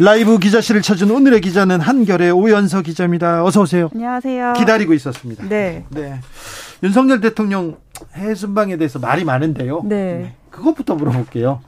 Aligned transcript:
라이브 0.00 0.38
기자실을 0.38 0.80
찾은 0.80 1.10
오늘의 1.10 1.42
기자는 1.42 1.78
한결의 1.78 2.30
오연서 2.30 2.80
기자입니다. 2.80 3.44
어서 3.44 3.60
오세요. 3.60 3.90
안녕하세요. 3.92 4.54
기다리고 4.54 4.94
있었습니다. 4.94 5.46
네. 5.46 5.84
네. 5.90 6.20
윤석열 6.82 7.20
대통령 7.20 7.76
해외 8.14 8.34
순방에 8.34 8.78
대해서 8.78 8.98
말이 8.98 9.24
많은데요. 9.24 9.82
네. 9.84 10.34
그것부터 10.50 10.94
물어볼게요. 10.94 11.60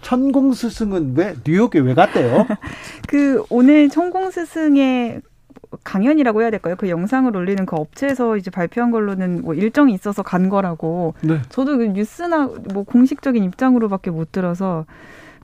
천공 0.00 0.54
스승은 0.54 1.12
왜 1.14 1.34
뉴욕에 1.46 1.80
왜 1.80 1.92
갔대요? 1.92 2.46
그 3.06 3.44
오늘 3.50 3.90
천공 3.90 4.30
스승의 4.30 5.20
강연이라고 5.84 6.40
해야 6.40 6.50
될까요? 6.50 6.74
그 6.78 6.88
영상을 6.88 7.36
올리는 7.36 7.66
그 7.66 7.76
업체에서 7.76 8.38
이제 8.38 8.50
발표한 8.50 8.90
걸로는 8.90 9.42
뭐 9.42 9.52
일정이 9.52 9.92
있어서 9.92 10.22
간 10.22 10.48
거라고. 10.48 11.12
네. 11.20 11.42
저도 11.50 11.76
그 11.76 11.84
뉴스나 11.84 12.48
뭐 12.72 12.84
공식적인 12.84 13.44
입장으로밖에 13.44 14.10
못 14.10 14.32
들어서 14.32 14.86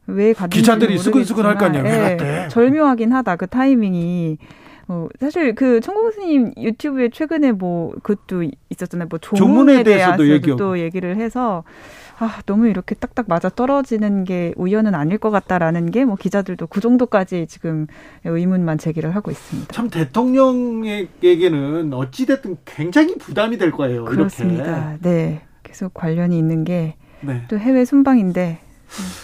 왜 0.06 0.32
갔는지 0.32 0.58
기자들이 0.58 0.98
수근수근 0.98 1.45
할거 1.46 1.66
예, 1.88 1.98
갔대? 2.16 2.48
절묘하긴 2.48 3.12
하다. 3.12 3.37
그 3.37 3.46
타이밍이. 3.46 4.38
어, 4.87 5.09
사실 5.18 5.54
그 5.54 5.80
천공 5.80 6.10
스님 6.10 6.52
유튜브에 6.59 7.09
최근에 7.09 7.52
뭐 7.52 7.95
그것도 8.02 8.45
있었잖아요. 8.68 9.09
뭐 9.09 9.18
조문에, 9.18 9.46
조문에 9.46 9.82
대해서도 9.82 10.29
얘기하고. 10.29 10.59
또 10.59 10.79
얘기를 10.79 11.16
해서 11.16 11.64
아, 12.18 12.40
너무 12.45 12.68
이렇게 12.68 12.95
딱딱 12.95 13.24
맞아 13.26 13.48
떨어지는 13.48 14.24
게 14.24 14.52
우연은 14.56 14.95
아닐 14.95 15.16
것 15.16 15.30
같다라는 15.30 15.90
게 15.90 16.04
뭐 16.04 16.16
기자들도 16.16 16.66
그 16.66 16.82
정도까지 16.82 17.46
지금 17.48 17.86
의문만 18.24 18.76
제기를 18.76 19.14
하고 19.16 19.30
있습니다. 19.30 19.73
참 19.73 19.88
대통령에게는 19.88 21.90
어찌됐든 21.92 22.57
굉장히 22.66 23.16
부담이 23.16 23.57
될 23.59 23.70
거예요. 23.70 24.04
그렇습니다. 24.04 24.96
네. 25.01 25.40
계속 25.62 25.95
관련이 25.95 26.36
있는 26.38 26.62
게또 26.64 26.95
이렇게. 27.23 27.46
네. 27.48 27.59
해외 27.59 27.84
순방인데 27.86 28.59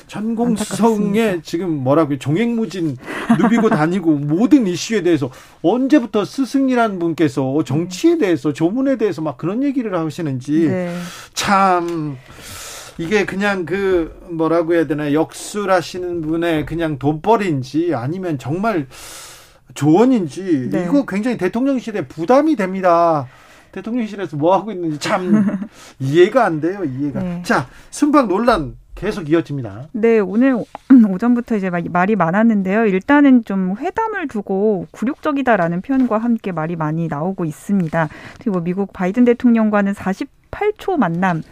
천공스성의 0.06 1.42
지금 1.42 1.70
뭐라고 1.70 2.18
종횡무진 2.18 2.96
누비고 3.40 3.70
다니고 3.70 4.12
모든 4.12 4.66
이슈에 4.66 5.02
대해서 5.02 5.30
언제부터 5.62 6.24
스승이라는 6.24 6.98
분께서 6.98 7.62
정치에 7.64 8.18
대해서 8.18 8.52
조문에 8.52 8.96
대해서 8.96 9.22
막 9.22 9.38
그런 9.38 9.62
얘기를 9.62 9.94
하시는지 9.94 10.68
네. 10.68 10.94
참 11.34 12.16
이게 12.98 13.24
그냥 13.24 13.64
그 13.64 14.14
뭐라고 14.30 14.74
해야 14.74 14.86
되나 14.86 15.12
역술하시는 15.12 16.20
분의 16.20 16.66
그냥 16.66 16.98
돈벌이인지 16.98 17.94
아니면 17.94 18.38
정말 18.38 18.86
조언인지 19.74 20.68
네. 20.70 20.84
이거 20.84 21.06
굉장히 21.06 21.38
대통령실에 21.38 22.06
부담이 22.06 22.56
됩니다. 22.56 23.26
대통령실에서 23.72 24.36
뭐 24.36 24.54
하고 24.54 24.72
있는지 24.72 24.98
참 24.98 25.60
이해가 25.98 26.44
안 26.44 26.60
돼요. 26.60 26.82
이해가. 26.84 27.20
네. 27.20 27.42
자 27.44 27.68
순방 27.90 28.28
논란 28.28 28.76
계속 29.00 29.30
이어집니다. 29.30 29.88
네, 29.92 30.18
오늘 30.18 30.62
오전부터 31.08 31.56
이제 31.56 31.70
말- 31.70 31.84
말이 31.90 32.16
많았는데요. 32.16 32.84
일단은 32.84 33.44
좀 33.44 33.74
회담을 33.78 34.28
두고 34.28 34.86
굴욕적이다라는 34.90 35.80
표현과 35.80 36.18
함께 36.18 36.52
말이 36.52 36.76
많이 36.76 37.08
나오고 37.08 37.46
있습니다. 37.46 38.08
그리고 38.38 38.50
뭐 38.52 38.60
미국 38.60 38.92
바이든 38.92 39.24
대통령과는 39.24 39.94
48초 39.94 40.98
만남. 40.98 41.42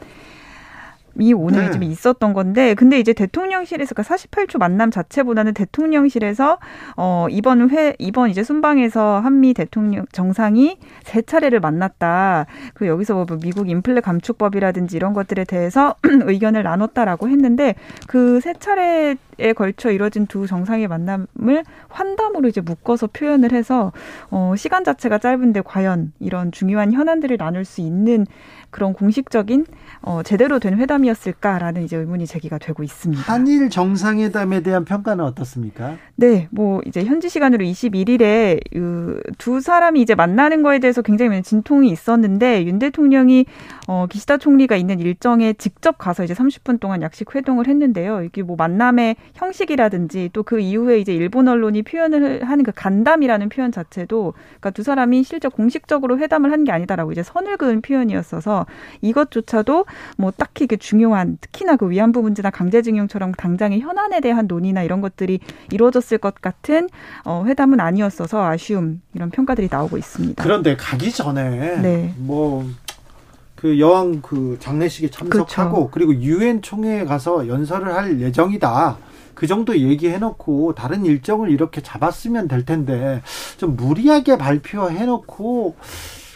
이 1.18 1.32
오늘 1.32 1.66
네. 1.66 1.70
좀 1.70 1.82
있었던 1.82 2.32
건데 2.32 2.74
근데 2.74 2.98
이제 2.98 3.12
대통령실에서 3.12 3.94
그 3.94 4.02
48초 4.02 4.58
만남 4.58 4.90
자체보다는 4.90 5.54
대통령실에서 5.54 6.58
어 6.96 7.26
이번 7.30 7.70
회 7.70 7.94
이번 7.98 8.30
이제 8.30 8.42
순방에서 8.42 9.20
한미 9.20 9.54
대통령 9.54 10.06
정상이 10.12 10.78
세 11.02 11.22
차례를 11.22 11.60
만났다. 11.60 12.46
그 12.74 12.86
여기서 12.86 13.26
뭐 13.26 13.38
미국 13.42 13.68
인플레 13.68 14.00
감축법이라든지 14.00 14.96
이런 14.96 15.12
것들에 15.12 15.44
대해서 15.44 15.94
의견을 16.02 16.62
나눴다라고 16.62 17.28
했는데 17.28 17.74
그 18.06 18.38
세 18.40 18.54
차례에 18.54 19.16
걸쳐 19.54 19.90
이뤄진 19.90 20.26
두 20.26 20.46
정상의 20.46 20.88
만남을 20.88 21.64
환담으로 21.88 22.48
이제 22.48 22.60
묶어서 22.60 23.08
표현을 23.08 23.52
해서 23.52 23.92
어 24.30 24.54
시간 24.56 24.84
자체가 24.84 25.18
짧은데 25.18 25.62
과연 25.62 26.12
이런 26.20 26.52
중요한 26.52 26.92
현안들을 26.92 27.36
나눌 27.36 27.64
수 27.64 27.80
있는 27.80 28.26
그런 28.70 28.92
공식적인 28.92 29.66
어 30.02 30.22
제대로 30.22 30.58
된 30.58 30.78
회담이었을까라는 30.78 31.82
이제 31.84 31.96
의문이 31.96 32.26
제기가 32.26 32.58
되고 32.58 32.82
있습니다. 32.82 33.22
한일 33.22 33.70
정상회담에 33.70 34.62
대한 34.62 34.84
평가는 34.84 35.22
어떻습니까? 35.24 35.96
네, 36.16 36.48
뭐 36.50 36.80
이제 36.86 37.04
현지 37.04 37.28
시간으로 37.28 37.64
21일에 37.64 38.60
그두 38.72 39.60
사람이 39.60 40.00
이제 40.00 40.14
만나는 40.14 40.62
거에 40.62 40.78
대해서 40.78 41.02
굉장히 41.02 41.28
많은 41.30 41.42
진통이 41.42 41.90
있었는데 41.90 42.64
윤 42.66 42.78
대통령이 42.78 43.46
어 43.88 44.06
기시다 44.08 44.36
총리가 44.36 44.76
있는 44.76 45.00
일정에 45.00 45.52
직접 45.54 45.98
가서 45.98 46.24
이제 46.24 46.34
30분 46.34 46.78
동안 46.80 47.02
약식 47.02 47.34
회동을 47.34 47.66
했는데요. 47.66 48.22
이게 48.22 48.42
뭐 48.42 48.56
만남의 48.56 49.16
형식이라든지 49.34 50.30
또 50.32 50.42
그 50.48 50.60
이후에 50.60 50.98
이제 50.98 51.14
일본 51.14 51.46
언론이 51.46 51.82
표현을 51.82 52.44
하는 52.44 52.64
그 52.64 52.72
간담이라는 52.74 53.50
표현 53.50 53.70
자체도 53.70 54.32
그러니까 54.32 54.70
두 54.70 54.82
사람이 54.82 55.22
실제 55.24 55.48
공식적으로 55.48 56.18
회담을 56.18 56.52
한 56.52 56.58
게 56.64 56.72
아니다라고 56.72 57.12
이제 57.12 57.22
선을 57.22 57.56
그은 57.56 57.82
표현이었어서 57.82 58.66
이것조차도 59.00 59.84
뭐 60.16 60.30
딱히 60.30 60.66
그 60.66 60.76
중요한 60.76 61.38
특히나 61.40 61.76
그 61.76 61.90
위안부 61.90 62.22
문제나 62.22 62.50
강제징용처럼 62.50 63.32
당장의 63.32 63.80
현안에 63.80 64.20
대한 64.20 64.46
논의나 64.46 64.82
이런 64.82 65.00
것들이 65.00 65.40
이루어졌을 65.70 66.18
것 66.18 66.40
같은 66.40 66.88
어, 67.24 67.44
회담은 67.46 67.80
아니었어서 67.80 68.44
아쉬움 68.44 69.00
이런 69.14 69.30
평가들이 69.30 69.68
나오고 69.70 69.98
있습니다. 69.98 70.42
그런데 70.42 70.76
가기 70.76 71.12
전에 71.12 71.80
네. 71.80 72.14
뭐그 72.18 73.78
여왕 73.78 74.22
그 74.22 74.56
장례식에 74.60 75.10
참석하고 75.10 75.90
그렇죠. 75.90 75.90
그리고 75.90 76.14
유엔 76.14 76.62
총회에 76.62 77.04
가서 77.04 77.48
연설을 77.48 77.94
할 77.94 78.20
예정이다. 78.20 78.98
그 79.38 79.46
정도 79.46 79.78
얘기해놓고 79.78 80.74
다른 80.74 81.04
일정을 81.04 81.50
이렇게 81.50 81.80
잡았으면 81.80 82.48
될 82.48 82.64
텐데 82.64 83.22
좀 83.56 83.76
무리하게 83.76 84.36
발표해놓고 84.36 85.76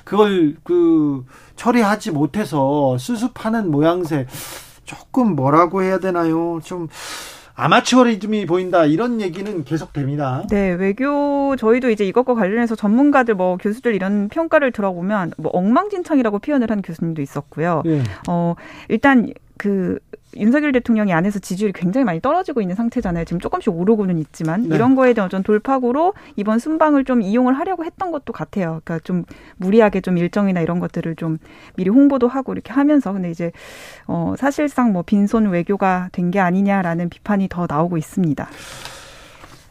그걸 0.05 0.55
그 0.63 1.25
처리하지 1.63 2.11
못해서 2.11 2.99
수습하는 2.99 3.71
모양새 3.71 4.27
조금 4.85 5.37
뭐라고 5.37 5.83
해야 5.83 6.01
되나요? 6.01 6.59
좀 6.65 6.89
아마추어리즘이 7.55 8.47
보인다 8.47 8.85
이런 8.85 9.21
얘기는 9.21 9.63
계속됩니다. 9.63 10.45
네, 10.51 10.73
외교 10.73 11.55
저희도 11.55 11.91
이제 11.91 12.05
이것과 12.05 12.35
관련해서 12.35 12.75
전문가들 12.75 13.35
뭐 13.35 13.59
교수들 13.59 13.95
이런 13.95 14.29
평가를 14.29 14.73
들어보면 14.73 15.35
뭐 15.37 15.53
엉망진창이라고 15.55 16.41
표현을 16.41 16.69
한 16.71 16.83
교수님도 16.83 17.23
있었고요. 17.23 17.83
예. 17.87 18.03
어, 18.29 18.57
일단 18.89 19.33
그 19.63 20.01
윤석열 20.37 20.73
대통령이 20.73 21.13
안에서 21.13 21.39
지지율이 21.39 21.73
굉장히 21.73 22.05
많이 22.05 22.21
떨어지고 22.21 22.61
있는 22.63 22.75
상태잖아요. 22.75 23.25
지금 23.27 23.39
조금씩 23.39 23.73
오르고는 23.73 24.19
있지만 24.19 24.69
네. 24.69 24.75
이런 24.75 24.97
거에 24.97 25.13
대한 25.13 25.27
어떤 25.27 25.45
돌파구로 25.45 26.15
이번 26.35 26.59
순방을 26.59 27.05
좀 27.05 27.23
이용을 27.23 27.57
하려고 27.57 27.85
했던 27.85 28.11
것도 28.11 28.33
같아요. 28.33 28.81
그러니까 28.85 28.99
좀 29.05 29.25
무리하게 29.59 30.01
좀 30.01 30.19
일정이나 30.19 30.61
이런 30.61 30.81
것들을 30.81 31.15
좀 31.15 31.39
미리 31.77 31.91
홍보도 31.91 32.27
하고 32.27 32.53
이렇게 32.55 32.73
하면서 32.73 33.13
근데 33.13 33.31
이제 33.31 33.53
어 34.09 34.35
사실상 34.37 34.93
뭐 34.93 35.03
빈손 35.03 35.47
외교가 35.51 36.09
된 36.11 36.33
게 36.33 36.41
아니냐라는 36.41 37.09
비판이 37.09 37.47
더 37.49 37.67
나오고 37.69 37.97
있습니다. 37.99 38.49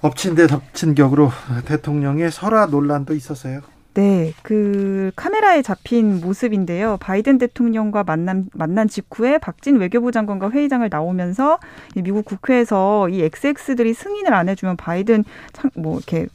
엎친 0.01 0.35
데 0.35 0.47
덮친 0.47 0.95
격으로 0.95 1.31
대통령의 1.65 2.31
설화 2.31 2.67
논란도 2.67 3.13
있었어요. 3.13 3.59
네, 3.93 4.33
그 4.41 5.11
카메라에 5.17 5.61
잡힌 5.61 6.21
모습인데요. 6.21 6.95
바이든 7.01 7.39
대통령과 7.39 8.03
만난 8.03 8.47
만난 8.53 8.87
직후에 8.87 9.37
박진 9.37 9.77
외교부 9.77 10.11
장관과 10.11 10.51
회의장을 10.51 10.87
나오면서 10.89 11.59
이 11.95 12.01
미국 12.01 12.23
국회에서 12.23 13.09
이 13.09 13.21
XX들이 13.21 13.93
승인을 13.93 14.33
안 14.33 14.47
해주면 14.47 14.77
바이든 14.77 15.25
참 15.51 15.71
뭐 15.75 15.97
이렇게 15.97 16.27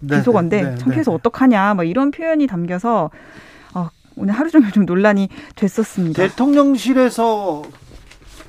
네, 0.00 0.18
비속어인데 0.18 0.62
네, 0.62 0.70
네, 0.70 0.76
창피해서 0.76 1.10
네. 1.10 1.14
어떡하냐, 1.14 1.74
뭐 1.74 1.84
이런 1.84 2.10
표현이 2.10 2.46
담겨서 2.46 3.10
어, 3.74 3.88
오늘 4.16 4.34
하루 4.34 4.50
종일 4.50 4.72
좀 4.72 4.84
논란이 4.84 5.28
됐었습니다. 5.56 6.22
대통령실에서 6.22 7.62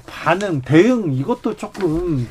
반응, 0.07 0.61
대응 0.61 1.13
이것도 1.13 1.55
조금 1.55 2.27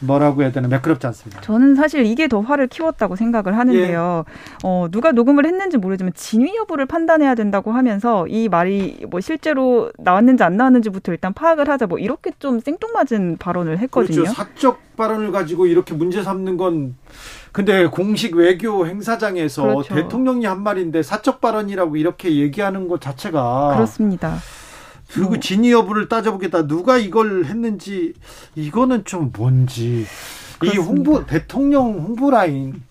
뭐라고 0.00 0.42
해야 0.42 0.52
되나 0.52 0.68
매끄럽지 0.68 1.06
않습니다. 1.06 1.40
저는 1.40 1.74
사실 1.74 2.04
이게 2.04 2.28
더 2.28 2.40
화를 2.40 2.66
키웠다고 2.66 3.16
생각을 3.16 3.56
하는데요. 3.56 4.24
예. 4.26 4.32
어, 4.62 4.88
누가 4.90 5.12
녹음을 5.12 5.46
했는지 5.46 5.78
모르지만 5.78 6.12
진위 6.14 6.54
여부를 6.56 6.86
판단해야 6.86 7.34
된다고 7.34 7.72
하면서 7.72 8.26
이 8.26 8.48
말이 8.48 9.06
뭐 9.08 9.20
실제로 9.20 9.90
나왔는지 9.98 10.42
안 10.42 10.56
나왔는지부터 10.56 11.12
일단 11.12 11.32
파악을 11.32 11.68
하자 11.68 11.86
뭐 11.86 11.98
이렇게 11.98 12.30
좀 12.38 12.60
생뚱맞은 12.60 13.36
발언을 13.38 13.78
했거든요. 13.78 14.22
그렇죠. 14.22 14.32
사적 14.32 14.96
발언을 14.96 15.32
가지고 15.32 15.66
이렇게 15.66 15.94
문제 15.94 16.22
삼는 16.22 16.56
건 16.56 16.96
근데 17.52 17.86
공식 17.86 18.34
외교 18.36 18.86
행사장에서 18.86 19.62
그렇죠. 19.62 19.94
대통령이 19.94 20.44
한 20.46 20.62
말인데 20.62 21.02
사적 21.02 21.40
발언이라고 21.40 21.96
이렇게 21.96 22.36
얘기하는 22.36 22.88
것 22.88 23.00
자체가 23.00 23.72
그렇습니다. 23.74 24.36
그리고 25.12 25.30
뭐. 25.30 25.40
진위 25.40 25.72
여부를 25.72 26.08
따져보겠다. 26.08 26.66
누가 26.66 26.98
이걸 26.98 27.44
했는지 27.44 28.14
이거는 28.54 29.04
좀 29.04 29.32
뭔지 29.36 30.06
그렇습니다. 30.58 30.82
이 30.82 30.84
홍보 30.84 31.26
대통령 31.26 31.98
홍보 31.98 32.30
라인 32.30 32.82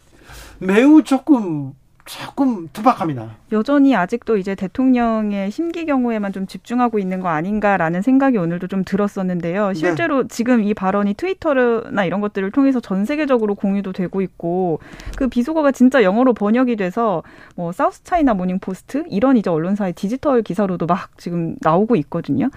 매우 0.59 1.03
조금 1.03 1.73
조금 2.05 2.69
투박합니다. 2.71 3.35
여전히 3.55 3.95
아직도 3.95 4.37
이제 4.37 4.53
대통령의 4.53 5.49
심기 5.49 5.85
경우에만 5.85 6.33
좀 6.33 6.45
집중하고 6.45 6.99
있는 6.99 7.21
거 7.21 7.29
아닌가라는 7.29 8.01
생각이 8.01 8.37
오늘도 8.37 8.67
좀 8.67 8.83
들었었는데요. 8.83 9.69
네. 9.69 9.73
실제로 9.73 10.23
네. 10.23 10.27
지금 10.29 10.63
이 10.63 10.73
발언이 10.73 11.15
트위터나 11.15 12.05
이런 12.05 12.21
것들을 12.21 12.51
통해서 12.51 12.79
전 12.79 13.05
세계적으로 13.05 13.55
공유도 13.55 13.93
되고 13.93 14.21
있고 14.21 14.79
그 15.15 15.27
비속어가 15.27 15.71
진짜 15.71 16.03
영어로 16.03 16.33
번역이 16.33 16.75
돼서 16.75 17.23
뭐 17.55 17.71
사우스 17.71 18.03
차이나 18.03 18.33
모닝 18.33 18.59
포스트 18.59 19.03
이런 19.09 19.37
이제 19.37 19.49
언론사의 19.49 19.93
디지털 19.93 20.41
기사로도 20.41 20.85
막 20.85 21.17
지금 21.17 21.55
나오고 21.61 21.95
있거든요. 21.95 22.49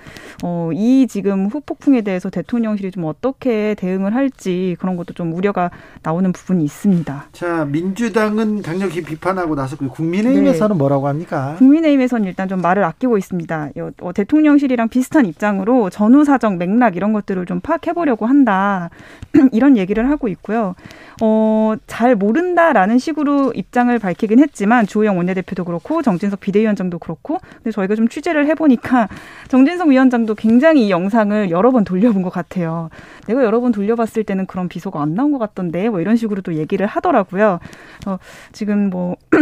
어, 0.42 0.70
이 0.74 1.06
지금 1.08 1.46
후폭풍에 1.46 2.02
대해서 2.02 2.28
대통령실이 2.28 2.90
좀 2.90 3.04
어떻게 3.04 3.74
대응을 3.76 4.14
할지 4.14 4.76
그런 4.80 4.96
것도 4.96 5.14
좀 5.14 5.32
우려가 5.32 5.70
나오는 6.02 6.32
부분이 6.32 6.64
있습니다. 6.64 7.26
자, 7.32 7.64
민주당은 7.66 8.62
강력히 8.62 9.02
비판 9.02 9.28
비판하고 9.28 9.54
나서고 9.54 9.88
국민의힘에서는 9.88 10.74
네. 10.74 10.78
뭐 10.78 10.87
라고 10.88 11.08
합니까? 11.08 11.54
국민의힘에서는 11.58 12.26
일단 12.26 12.48
좀 12.48 12.60
말을 12.60 12.84
아끼고 12.84 13.18
있습니다. 13.18 13.70
어, 14.00 14.12
대통령실이랑 14.12 14.88
비슷한 14.88 15.26
입장으로 15.26 15.90
전후 15.90 16.24
사정 16.24 16.58
맥락 16.58 16.96
이런 16.96 17.12
것들을 17.12 17.46
좀 17.46 17.60
파악해 17.60 17.92
보려고 17.92 18.26
한다. 18.26 18.90
이런 19.52 19.76
얘기를 19.76 20.08
하고 20.10 20.28
있고요. 20.28 20.74
어, 21.20 21.74
잘 21.86 22.14
모른다라는 22.14 22.98
식으로 22.98 23.52
입장을 23.54 23.96
밝히긴 23.98 24.38
했지만 24.38 24.86
주호영 24.86 25.16
원내대표도 25.16 25.64
그렇고 25.64 26.02
정진석 26.02 26.40
비대위원장도 26.40 26.98
그렇고 26.98 27.38
근데 27.56 27.70
저희가 27.72 27.96
좀 27.96 28.08
취재를 28.08 28.46
해보니까 28.46 29.08
정진석 29.48 29.88
위원장도 29.88 30.36
굉장히 30.36 30.86
이 30.86 30.90
영상을 30.90 31.50
여러 31.50 31.70
번 31.70 31.84
돌려본 31.84 32.22
것 32.22 32.30
같아요. 32.30 32.90
내가 33.26 33.42
여러 33.44 33.60
번 33.60 33.72
돌려봤을 33.72 34.24
때는 34.24 34.46
그런 34.46 34.68
비소가 34.68 35.02
안 35.02 35.14
나온 35.14 35.32
것 35.32 35.38
같던데 35.38 35.88
뭐 35.88 36.00
이런 36.00 36.16
식으로 36.16 36.42
또 36.42 36.54
얘기를 36.54 36.86
하더라고요. 36.86 37.58
어, 38.06 38.18
지금 38.52 38.90
뭐 38.90 39.16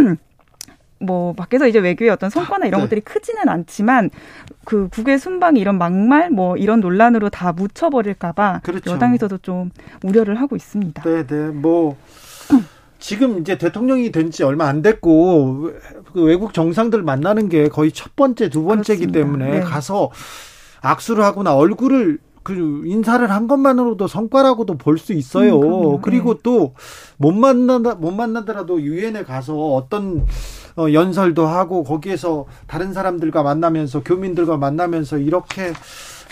뭐 0.98 1.32
밖에서 1.34 1.66
이제 1.66 1.78
외교의 1.78 2.10
어떤 2.10 2.30
성과나 2.30 2.66
이런 2.66 2.80
네. 2.80 2.84
것들이 2.86 3.00
크지는 3.02 3.48
않지만 3.48 4.10
그 4.64 4.88
국외 4.90 5.18
순방 5.18 5.56
이런 5.56 5.76
막말 5.78 6.30
뭐 6.30 6.56
이런 6.56 6.80
논란으로 6.80 7.28
다 7.28 7.52
묻혀버릴까봐 7.52 8.60
그렇죠. 8.62 8.92
여당에서도 8.92 9.38
좀 9.38 9.70
우려를 10.02 10.40
하고 10.40 10.56
있습니다. 10.56 11.02
네, 11.02 11.26
네, 11.26 11.48
뭐. 11.48 11.96
지금 12.98 13.40
이제 13.40 13.58
대통령이 13.58 14.10
된 14.10 14.30
지 14.30 14.42
얼마 14.42 14.66
안 14.66 14.80
됐고 14.82 15.70
그 16.12 16.22
외국 16.22 16.54
정상들 16.54 17.02
만나는 17.02 17.48
게 17.50 17.68
거의 17.68 17.92
첫 17.92 18.16
번째 18.16 18.48
두 18.48 18.64
번째이기 18.64 19.08
때문에 19.08 19.50
네. 19.50 19.60
가서 19.60 20.10
악수를 20.80 21.22
하거나 21.22 21.54
얼굴을 21.54 22.18
그 22.46 22.82
인사를 22.86 23.28
한 23.28 23.48
것만으로도 23.48 24.06
성과라고도 24.06 24.78
볼 24.78 24.98
수 24.98 25.12
있어요. 25.12 25.58
음, 25.58 26.00
그리고 26.00 26.34
네. 26.34 26.40
또못 26.44 27.34
만나다 27.34 27.96
못 27.96 28.12
만나더라도 28.12 28.80
유엔에 28.80 29.24
가서 29.24 29.74
어떤 29.74 30.24
어, 30.76 30.92
연설도 30.92 31.44
하고 31.44 31.82
거기에서 31.82 32.46
다른 32.68 32.92
사람들과 32.92 33.42
만나면서 33.42 34.04
교민들과 34.04 34.58
만나면서 34.58 35.18
이렇게 35.18 35.72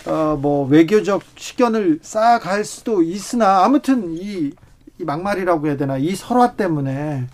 어, 0.07 0.39
뭐 0.41 0.69
외교적 0.69 1.23
식견을 1.35 1.99
쌓아갈 2.03 2.65
수도 2.65 3.03
있으나 3.03 3.65
아무튼 3.65 4.13
이, 4.13 4.53
이 5.01 5.05
막말이라고 5.05 5.67
해야 5.67 5.77
되나 5.77 5.99
이 5.99 6.15
설화 6.15 6.53
때문에 6.53 7.27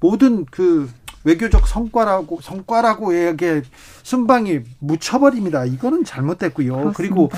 모든 0.00 0.46
그 0.46 0.88
외교적 1.24 1.66
성과라고 1.66 2.40
성과라고 2.40 3.14
얘기 3.14 3.60
순방이 4.02 4.60
묻혀버립니다. 4.78 5.66
이거는 5.66 6.04
잘못됐고요. 6.04 6.72
그렇습니다. 6.72 6.96
그리고 6.96 7.30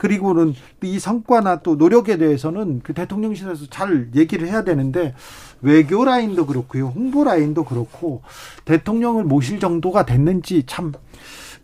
그리고는 0.00 0.54
이 0.82 0.98
성과나 0.98 1.56
또 1.56 1.74
노력에 1.74 2.16
대해서는 2.16 2.80
그 2.82 2.94
대통령실에서 2.94 3.66
잘 3.68 4.08
얘기를 4.14 4.48
해야 4.48 4.64
되는데 4.64 5.14
외교 5.60 6.06
라인도 6.06 6.46
그렇고요. 6.46 6.86
홍보 6.86 7.22
라인도 7.22 7.64
그렇고 7.66 8.22
대통령을 8.64 9.24
모실 9.24 9.60
정도가 9.60 10.06
됐는지 10.06 10.64
참 10.66 10.94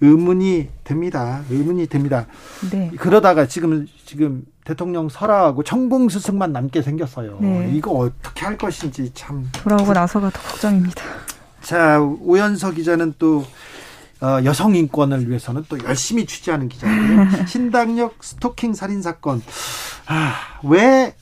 의문이 0.03 0.69
됩니다. 0.85 1.45
의문이 1.49 1.87
됩니다. 1.87 2.27
네. 2.71 2.91
그러다가 2.99 3.47
지금 3.47 3.87
지금 4.05 4.45
대통령 4.65 5.09
설하고 5.09 5.63
천공 5.63 6.11
스승만 6.11 6.53
남게 6.53 6.83
생겼어요. 6.83 7.39
네. 7.41 7.73
이거 7.73 7.93
어떻게 7.93 8.45
할 8.45 8.59
것인지 8.59 9.13
참 9.15 9.49
돌아오고 9.55 9.95
나서가 9.95 10.29
더 10.29 10.43
걱정입니다. 10.43 11.03
자, 11.63 12.03
오연석 12.03 12.75
기자는 12.75 13.15
또 13.19 13.39
어, 13.39 13.45
여성 14.45 14.75
인권을 14.75 15.29
위해서는 15.29 15.65
또 15.69 15.79
열심히 15.85 16.27
취재하는 16.27 16.69
기자예요. 16.69 17.45
신당역 17.47 18.17
스토킹 18.23 18.75
살인 18.75 19.03
사건. 19.03 19.43
아, 20.07 20.35
왜 20.63 21.15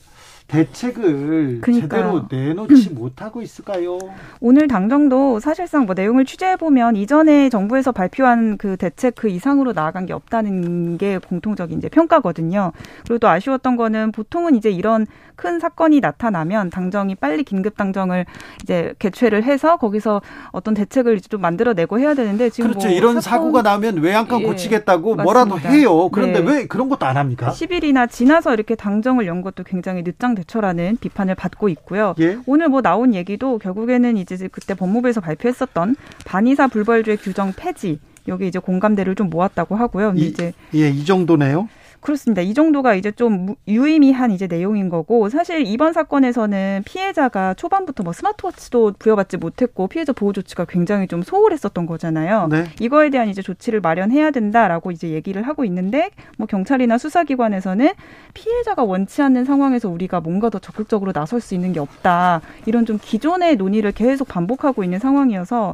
대책을 0.47 1.61
그러니까요. 1.61 1.81
제대로 1.81 2.25
내놓지 2.29 2.91
못하고 2.91 3.41
있을까요? 3.41 3.97
오늘 4.39 4.67
당정도 4.67 5.39
사실상 5.39 5.85
뭐 5.85 5.95
내용을 5.95 6.25
취재해 6.25 6.55
보면 6.55 6.95
이전에 6.95 7.49
정부에서 7.49 7.91
발표한 7.91 8.57
그 8.57 8.77
대책 8.77 9.15
그 9.15 9.27
이상으로 9.27 9.73
나아간 9.73 10.05
게 10.05 10.13
없다는 10.13 10.97
게 10.97 11.17
공통적인 11.17 11.79
이제 11.79 11.89
평가거든요. 11.89 12.73
그리고 13.03 13.17
또 13.19 13.27
아쉬웠던 13.27 13.75
거는 13.75 14.11
보통은 14.11 14.55
이제 14.55 14.69
이런 14.69 15.07
큰 15.35 15.59
사건이 15.59 15.99
나타나면 15.99 16.69
당정이 16.69 17.15
빨리 17.15 17.43
긴급 17.43 17.75
당정을 17.75 18.25
이제 18.63 18.93
개최를 18.99 19.43
해서 19.43 19.77
거기서 19.77 20.21
어떤 20.51 20.73
대책을 20.73 21.17
이제 21.17 21.27
좀 21.27 21.41
만들어내고 21.41 21.99
해야 21.99 22.13
되는데 22.13 22.49
지금 22.49 22.69
그렇죠. 22.69 22.87
뭐 22.87 22.95
이런 22.95 23.19
사건... 23.19 23.45
사고가 23.45 23.61
나면 23.63 23.97
외양간 23.97 24.41
예, 24.41 24.45
고치겠다고 24.45 25.15
맞습니다. 25.15 25.23
뭐라도 25.23 25.59
해요. 25.59 26.09
그런데 26.09 26.39
네. 26.39 26.51
왜 26.51 26.67
그런 26.67 26.87
것도 26.87 27.05
안 27.05 27.17
합니까? 27.17 27.49
10일이나 27.49 28.09
지나서 28.09 28.53
이렇게 28.53 28.75
당정을 28.75 29.27
연 29.27 29.41
것도 29.41 29.63
굉장히 29.63 30.03
늦장 30.03 30.34
대처라는 30.35 30.97
비판을 31.01 31.35
받고 31.35 31.69
있고요. 31.69 32.15
예? 32.19 32.37
오늘 32.45 32.69
뭐 32.69 32.81
나온 32.81 33.13
얘기도 33.13 33.57
결국에는 33.57 34.17
이제 34.17 34.35
그때 34.51 34.73
법무부에서 34.73 35.21
발표했었던 35.21 35.95
반의사 36.25 36.67
불벌주의 36.67 37.17
규정 37.17 37.53
폐지 37.53 37.99
여기 38.27 38.47
이제 38.47 38.59
공감대를 38.59 39.15
좀 39.15 39.29
모았다고 39.29 39.75
하고요. 39.75 40.13
이, 40.15 40.27
이제 40.27 40.53
예, 40.73 40.89
이 40.89 41.05
정도네요. 41.05 41.69
그렇습니다. 42.05 42.43
이 42.43 42.53
정도가 42.53 42.93
이제 42.93 43.11
좀 43.11 43.55
유의미한 43.67 44.29
이제 44.29 44.45
내용인 44.45 44.89
거고 44.89 45.27
사실 45.29 45.65
이번 45.65 45.91
사건에서는 45.91 46.83
피해자가 46.85 47.55
초반부터 47.55 48.03
뭐 48.03 48.13
스마트워치도 48.13 48.93
부여받지 48.99 49.37
못했고 49.37 49.87
피해자 49.87 50.13
보호 50.13 50.31
조치가 50.31 50.65
굉장히 50.65 51.07
좀 51.07 51.23
소홀했었던 51.23 51.87
거잖아요. 51.87 52.47
네. 52.51 52.65
이거에 52.79 53.09
대한 53.09 53.27
이제 53.27 53.41
조치를 53.41 53.81
마련해야 53.81 54.29
된다라고 54.29 54.91
이제 54.91 55.09
얘기를 55.09 55.41
하고 55.47 55.65
있는데 55.65 56.11
뭐 56.37 56.45
경찰이나 56.45 56.99
수사기관에서는 56.99 57.89
피해자가 58.35 58.83
원치 58.83 59.23
않는 59.23 59.43
상황에서 59.43 59.89
우리가 59.89 60.19
뭔가 60.19 60.51
더 60.51 60.59
적극적으로 60.59 61.11
나설 61.11 61.41
수 61.41 61.55
있는 61.55 61.73
게 61.73 61.79
없다. 61.79 62.41
이런 62.67 62.85
좀 62.85 62.99
기존의 63.01 63.55
논의를 63.55 63.91
계속 63.91 64.27
반복하고 64.27 64.83
있는 64.83 64.99
상황이어서 64.99 65.73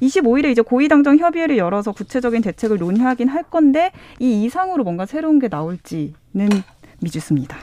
25일에 0.00 0.50
이제 0.50 0.62
고위당정 0.62 1.18
협의회를 1.18 1.58
열어서 1.58 1.92
구체적인 1.92 2.42
대책을 2.42 2.78
논의하긴 2.78 3.28
할 3.28 3.42
건데 3.44 3.92
이 4.18 4.44
이상으로 4.44 4.84
뭔가 4.84 5.06
새로운 5.06 5.38
게 5.38 5.48
나올지는 5.48 6.14
미지수입니다. 7.00 7.56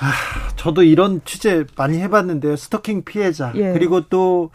아, 0.00 0.12
저도 0.56 0.82
이런 0.82 1.20
취재 1.24 1.64
많이 1.76 1.98
해봤는데요. 1.98 2.56
스토킹 2.56 3.04
피해자 3.04 3.52
예. 3.54 3.72
그리고 3.72 4.08
또 4.08 4.50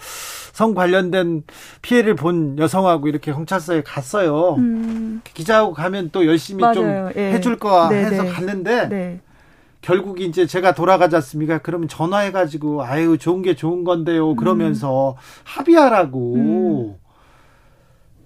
성 0.57 0.73
관련된 0.73 1.43
피해를 1.83 2.15
본 2.15 2.57
여성하고 2.57 3.07
이렇게 3.07 3.31
경찰서에 3.31 3.83
갔어요. 3.83 4.55
음. 4.55 5.21
기자하고 5.23 5.73
가면 5.73 6.09
또 6.11 6.25
열심히 6.25 6.61
맞아요. 6.61 6.73
좀 6.73 7.11
예. 7.15 7.31
해줄 7.31 7.59
거야 7.59 7.89
네, 7.89 8.03
해서 8.03 8.23
네. 8.23 8.29
갔는데 8.29 8.89
네. 8.89 9.19
결국 9.87 10.19
이제 10.19 10.45
제가 10.45 10.73
돌아가지 10.73 11.15
않습니까? 11.15 11.59
그러면 11.59 11.87
전화해가지고 11.87 12.83
아유 12.83 13.17
좋은 13.17 13.41
게 13.41 13.55
좋은 13.55 13.85
건데요. 13.85 14.35
그러면서 14.35 15.11
음. 15.11 15.15
합의하라고. 15.45 16.35
음. 16.35 16.95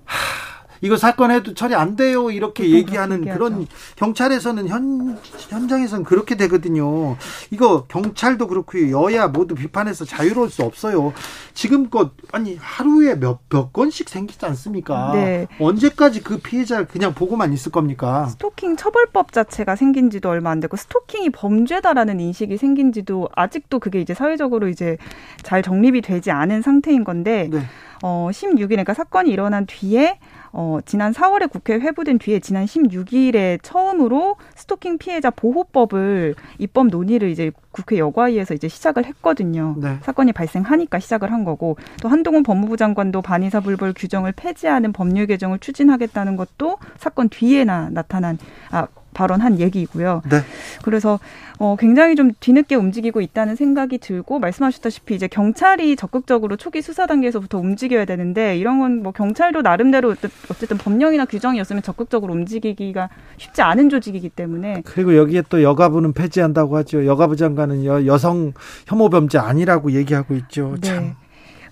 하, 0.04 0.41
이거 0.82 0.98
사건 0.98 1.32
해도 1.32 1.54
처리 1.54 1.76
안 1.76 1.96
돼요. 1.96 2.32
이렇게 2.32 2.70
얘기하는 2.72 3.24
그런 3.26 3.68
경찰에서는 3.96 4.68
현 4.68 5.18
현장에서는 5.50 6.04
그렇게 6.04 6.36
되거든요. 6.36 7.18
이거 7.52 7.86
경찰도 7.88 8.48
그렇고요. 8.48 8.92
여야 9.04 9.28
모두 9.28 9.56
비판해서 9.56 10.06
자유로울 10.06 10.50
수 10.50 10.64
없어요. 10.64 11.14
지금껏 11.54 12.12
아니 12.32 12.58
하루에 12.60 13.16
몇 13.16 13.42
몇 13.50 13.74
건씩 13.74 14.10
생기지 14.10 14.46
않습니까? 14.46 15.12
네. 15.14 15.48
언제까지 15.60 16.24
그 16.24 16.40
피해자 16.40 16.86
그냥 16.86 17.14
보고만 17.14 17.52
있을 17.54 17.72
겁니까? 17.72 18.28
스토킹 18.28 18.78
처벌법 18.78 19.32
자체가 19.34 19.76
생긴 19.76 20.10
지도 20.10 20.30
얼마 20.30 20.52
안 20.52 20.60
되고 20.60 20.78
스토킹이 20.78 21.32
범죄다라는 21.32 22.20
인식이 22.20 22.58
생긴 22.58 22.92
지도 22.94 23.28
아직도 23.36 23.80
그게 23.80 24.00
이제 24.02 24.14
사회적으로 24.14 24.68
이제 24.70 24.98
잘 25.44 25.62
정립이 25.62 26.02
되지 26.02 26.32
않은 26.32 26.62
상태인 26.62 27.04
건데 27.04 27.50
네. 27.52 27.62
어 28.02 28.30
16일 28.32 28.70
그러니까 28.70 28.94
사건이 28.94 29.30
일어난 29.30 29.66
뒤에 29.66 30.18
어, 30.54 30.80
지난 30.86 31.14
4월에 31.14 31.50
국회 31.50 31.76
회부된 31.76 32.20
뒤에 32.20 32.40
지난 32.40 32.66
16일에 32.66 33.60
처음으로 33.62 34.36
스토킹 34.56 34.98
피해자 34.98 35.30
보호법을 35.30 36.36
입법 36.58 36.88
논의를 36.88 37.30
이제 37.30 37.52
국회 37.72 37.98
여과위에서 37.98 38.54
이제 38.54 38.68
시작을 38.68 39.06
했거든요. 39.06 39.76
네. 39.78 39.98
사건이 40.02 40.34
발생하니까 40.34 41.00
시작을 41.00 41.32
한 41.32 41.46
거고 41.46 41.78
또 42.02 42.10
한동훈 42.10 42.44
법무부 42.44 42.76
장관도 42.76 43.22
반의사 43.22 43.62
불벌 43.62 43.94
규정을 43.96 44.34
폐지하는 44.34 44.92
법률 44.92 45.28
개정을 45.28 45.60
추진하겠다는 45.60 46.36
것도 46.36 46.78
사건 46.98 47.30
뒤에 47.30 47.64
나 47.64 47.90
나타난 47.90 48.38
아 48.72 48.88
발언한 49.22 49.60
얘기이고요. 49.60 50.22
네. 50.30 50.38
그래서 50.84 51.20
어, 51.58 51.76
굉장히 51.78 52.16
좀 52.16 52.32
뒤늦게 52.40 52.76
움직이고 52.76 53.22
있다는 53.22 53.56
생각이 53.56 54.00
들고 54.00 54.40
말씀하셨다시피 54.40 55.14
이제 55.16 55.28
경찰이 55.28 55.96
적극적으로 55.96 56.56
초기 56.56 56.82
수사 56.82 57.06
단계에서부터 57.06 57.60
움직여야 57.60 58.06
되는데 58.06 58.58
이런 58.58 58.80
건 58.80 59.02
뭐 59.02 59.12
경찰도 59.12 59.62
나름대로 59.62 60.16
어쨌든 60.50 60.78
법령이나 60.78 61.26
규정이었으면 61.26 61.82
적극적으로 61.82 62.34
움직이기가 62.34 63.10
쉽지 63.38 63.62
않은 63.62 63.90
조직이기 63.90 64.30
때문에 64.30 64.84
그리고 64.86 65.16
여기에 65.18 65.44
또 65.50 65.64
여가부는 65.64 66.14
폐지한다고 66.14 66.78
하죠. 66.78 67.06
여가부 67.06 67.36
장관은 67.36 67.86
여, 67.86 68.06
여성 68.06 68.54
혐오 68.88 69.10
범죄 69.10 69.38
아니라고 69.38 69.92
얘기하고 69.94 70.36
있죠. 70.36 70.76
네. 70.82 70.88
참. 70.88 71.16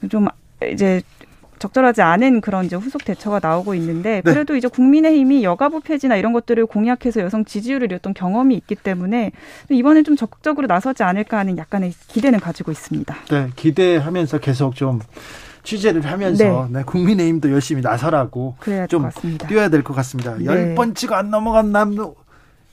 좀 0.09 0.27
이제 0.71 1.01
적절하지 1.59 2.01
않은 2.01 2.41
그런 2.41 2.65
이제 2.65 2.75
후속 2.75 3.03
대처가 3.05 3.39
나오고 3.41 3.75
있는데 3.75 4.21
네. 4.23 4.31
그래도 4.33 4.55
이제 4.55 4.67
국민의힘이 4.67 5.43
여가부 5.43 5.81
폐지나 5.81 6.15
이런 6.15 6.33
것들을 6.33 6.65
공약해서 6.65 7.21
여성 7.21 7.45
지지율을 7.45 7.91
잃었던 7.91 8.13
경험이 8.13 8.55
있기 8.55 8.75
때문에 8.75 9.31
이번엔 9.69 10.03
좀 10.03 10.15
적극적으로 10.15 10.67
나서지 10.67 11.03
않을까 11.03 11.37
하는 11.39 11.57
약간의 11.57 11.93
기대는 12.07 12.39
가지고 12.39 12.71
있습니다. 12.71 13.15
네, 13.29 13.49
기대하면서 13.55 14.39
계속 14.39 14.75
좀 14.75 14.99
취재를 15.63 16.05
하면서 16.05 16.67
네. 16.71 16.79
네, 16.79 16.83
국민의힘도 16.83 17.51
열심히 17.51 17.81
나서라고 17.81 18.55
좀 18.87 19.09
뛰어야 19.47 19.69
될 19.69 19.83
것 19.83 19.93
같습니다. 19.93 20.35
네. 20.37 20.45
열번 20.45 20.95
찍어 20.95 21.15
안 21.15 21.29
넘어간 21.29 21.71
남도 21.71 22.15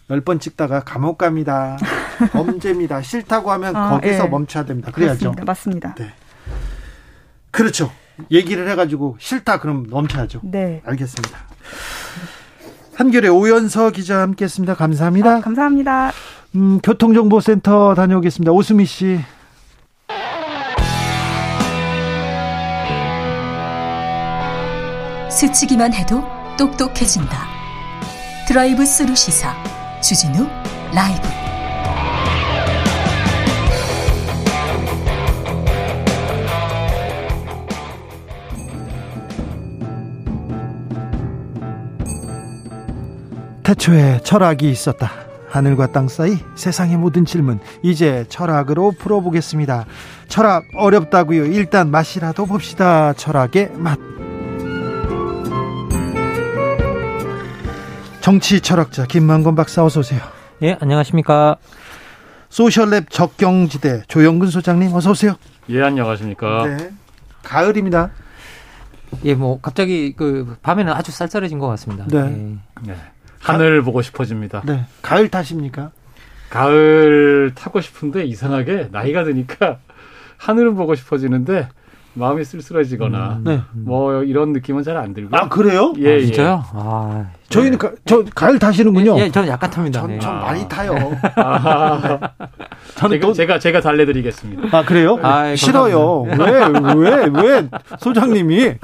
열번 0.09 0.39
찍다가 0.39 0.81
감옥 0.81 1.19
갑니다. 1.19 1.77
범죄입니다. 2.33 3.03
싫다고 3.03 3.51
하면 3.53 3.75
아, 3.75 3.91
거기서 3.91 4.23
네. 4.25 4.29
멈춰야 4.29 4.65
됩니다. 4.65 4.91
그래야죠. 4.93 5.33
그렇습니다. 5.33 5.45
맞습니다. 5.45 5.95
네. 5.97 6.13
그렇죠. 7.51 7.91
얘기를 8.31 8.69
해가지고 8.71 9.17
싫다 9.19 9.61
그럼 9.61 9.87
멈춰야죠. 9.89 10.41
네. 10.45 10.83
알겠습니다. 10.85 11.39
한겨레 12.95 13.31
오연서 13.31 13.91
기자 13.91 14.21
함께했습니다. 14.23 14.75
감사합니다. 14.75 15.37
아, 15.37 15.41
감사합니다. 15.41 16.13
음, 16.55 16.81
교통정보센터 16.83 17.95
다녀오겠습니다. 17.95 18.53
오수미 18.53 18.87
씨. 18.87 19.21
스치기만 25.31 25.93
해도 25.93 26.25
똑똑해진다. 26.57 27.47
드라이브 28.49 28.87
스루 28.87 29.15
시사 29.15 29.55
주진우 30.01 30.47
라이브. 30.95 31.46
태초에 43.67 44.21
철학이 44.23 44.71
있었다. 44.71 45.11
하늘과 45.49 45.91
땅 45.91 46.07
사이 46.07 46.39
세상의 46.55 46.99
모든 46.99 47.25
질문 47.25 47.59
이제 47.83 48.25
철학으로 48.29 48.93
풀어보겠습니다. 48.93 49.87
철학 50.29 50.63
어렵다고요. 50.77 51.47
일단 51.47 51.91
맛이라도 51.91 52.47
봅시다. 52.47 53.13
철학의 53.15 53.73
맛. 53.75 53.99
정치 58.21 58.61
철학자 58.61 59.05
김만건 59.05 59.57
박사 59.57 59.85
어서 59.85 59.99
오세요. 59.99 60.21
예, 60.63 60.79
안녕하십니까? 60.81 61.57
소셜랩 62.51 63.11
적경지대 63.11 64.03
조영근 64.07 64.47
소장님 64.47 64.95
어서 64.95 65.11
오세요. 65.11 65.35
예, 65.71 65.83
안녕하십니까? 65.83 66.67
네. 66.67 66.91
가을입니다. 67.43 68.11
예, 69.25 69.35
뭐 69.35 69.61
갑자기 69.61 70.15
그 70.17 70.57
밤에는 70.63 70.93
아주 70.93 71.11
쌀쌀해진 71.11 71.59
것 71.59 71.67
같습니다. 71.67 72.07
네. 72.07 72.59
예. 72.87 72.93
네. 72.93 72.97
하늘 73.53 73.83
보고 73.83 74.03
싶어집니다. 74.03 74.63
네. 74.67 74.85
가을 75.03 75.29
타십니까? 75.29 75.93
가을 76.51 77.53
타고 77.55 77.81
싶은데 77.81 78.25
이상하게 78.25 78.89
나이가 78.93 79.25
드니까 79.25 79.79
하늘은 80.39 80.75
보고 80.75 80.95
싶어지는데 80.95 81.69
마음이 82.17 82.45
쓸쓸해지거나 82.45 83.37
음, 83.39 83.45
네. 83.45 83.61
뭐 83.73 84.23
이런 84.25 84.53
느낌은 84.53 84.83
잘 84.83 84.97
안 84.97 85.13
들고. 85.13 85.37
아 85.37 85.49
그래요? 85.49 85.93
예, 85.99 86.17
아, 86.17 86.21
진짜요? 86.21 86.49
예. 86.49 86.71
아, 86.75 87.27
저희는 87.51 87.77
가, 87.79 87.93
저 88.07 88.25
가을 88.35 88.59
타시는군요. 88.59 89.19
예, 89.19 89.25
예 89.25 89.31
저는 89.31 89.49
약간 89.49 89.71
탑니다. 89.71 90.01
전, 90.01 90.19
전 90.19 90.37
아. 90.37 90.41
많이 90.41 90.67
타요. 90.69 90.95
아. 91.37 92.19
저는 92.95 93.17
제가, 93.17 93.27
또... 93.27 93.33
제가 93.35 93.59
제가 93.59 93.81
달래드리겠습니다. 93.83 94.77
아 94.77 94.85
그래요? 94.85 95.19
아, 95.23 95.55
싫어요. 95.55 96.23
왜왜왜 96.23 97.69
소장님이 97.99 98.75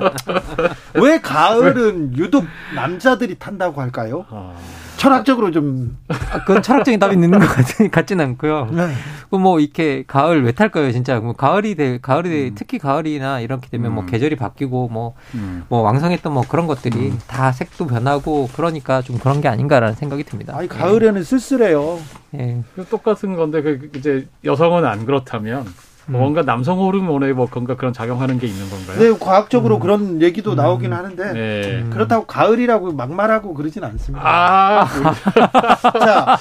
왜 0.95 1.21
가을은 1.21 2.17
유독 2.19 2.45
남자들이 2.75 3.37
탄다고 3.39 3.81
할까요? 3.81 4.27
아. 4.31 4.53
철학적으로 4.97 5.51
좀 5.51 5.97
아, 6.09 6.45
그건 6.45 6.63
철학적인 6.63 7.01
답이 7.01 7.15
있는 7.15 7.31
것 7.31 7.39
같, 7.39 7.91
같지는 7.91 8.25
않고요. 8.25 8.69
네. 8.73 8.93
뭐 9.31 9.61
이렇게 9.61 10.05
가을 10.07 10.45
왜 10.45 10.53
탈까요, 10.53 10.93
진짜? 10.93 11.19
뭐 11.19 11.33
가을이 11.33 11.75
돼 11.75 11.99
가을이 12.01 12.49
음. 12.49 12.55
특히 12.55 12.79
가을이나 12.79 13.41
이렇게 13.41 13.69
되면 13.69 13.93
뭐 13.93 14.03
음. 14.03 14.05
뭐 14.05 14.11
계절이 14.11 14.37
바뀌고 14.37 14.89
뭐뭐 14.89 15.15
음. 15.35 15.65
뭐 15.69 15.81
왕성했던 15.81 16.33
뭐 16.33 16.43
그런 16.47 16.67
것들이 16.67 17.11
음. 17.11 17.19
다 17.27 17.51
색도 17.53 17.87
변하고 17.87 18.49
그러니까 18.55 19.03
좀 19.03 19.19
그런 19.19 19.41
게 19.41 19.49
아닌가라는 19.49 19.95
생각이 19.95 20.25
듭니다. 20.25 20.55
아니 20.57 20.69
가을에는 20.69 21.15
네. 21.15 21.23
쓸쓸해요. 21.23 21.99
예. 22.35 22.63
똑같은 22.91 23.37
건데 23.37 23.63
그 23.63 23.91
이제 23.97 24.27
여성은 24.45 24.85
안 24.85 25.07
그렇다면 25.07 25.65
뭐 25.65 25.73
뭔가 26.07 26.43
남성 26.43 26.79
호르몬에 26.79 27.33
뭐 27.33 27.49
뭔가 27.53 27.77
그런 27.77 27.93
작용하는 27.93 28.39
게 28.39 28.47
있는 28.47 28.69
건가요? 28.69 28.99
네, 28.99 29.19
과학적으로 29.19 29.77
음. 29.77 29.81
그런 29.81 30.23
얘기도 30.23 30.53
음. 30.53 30.57
나오긴 30.57 30.93
하는데 30.93 31.33
네. 31.33 31.85
그렇다고 31.91 32.27
가을이라고 32.27 32.93
막말하고 32.93 33.55
그러진 33.55 33.85
않습니다. 33.85 34.27
아, 34.27 34.87
자, 36.01 36.39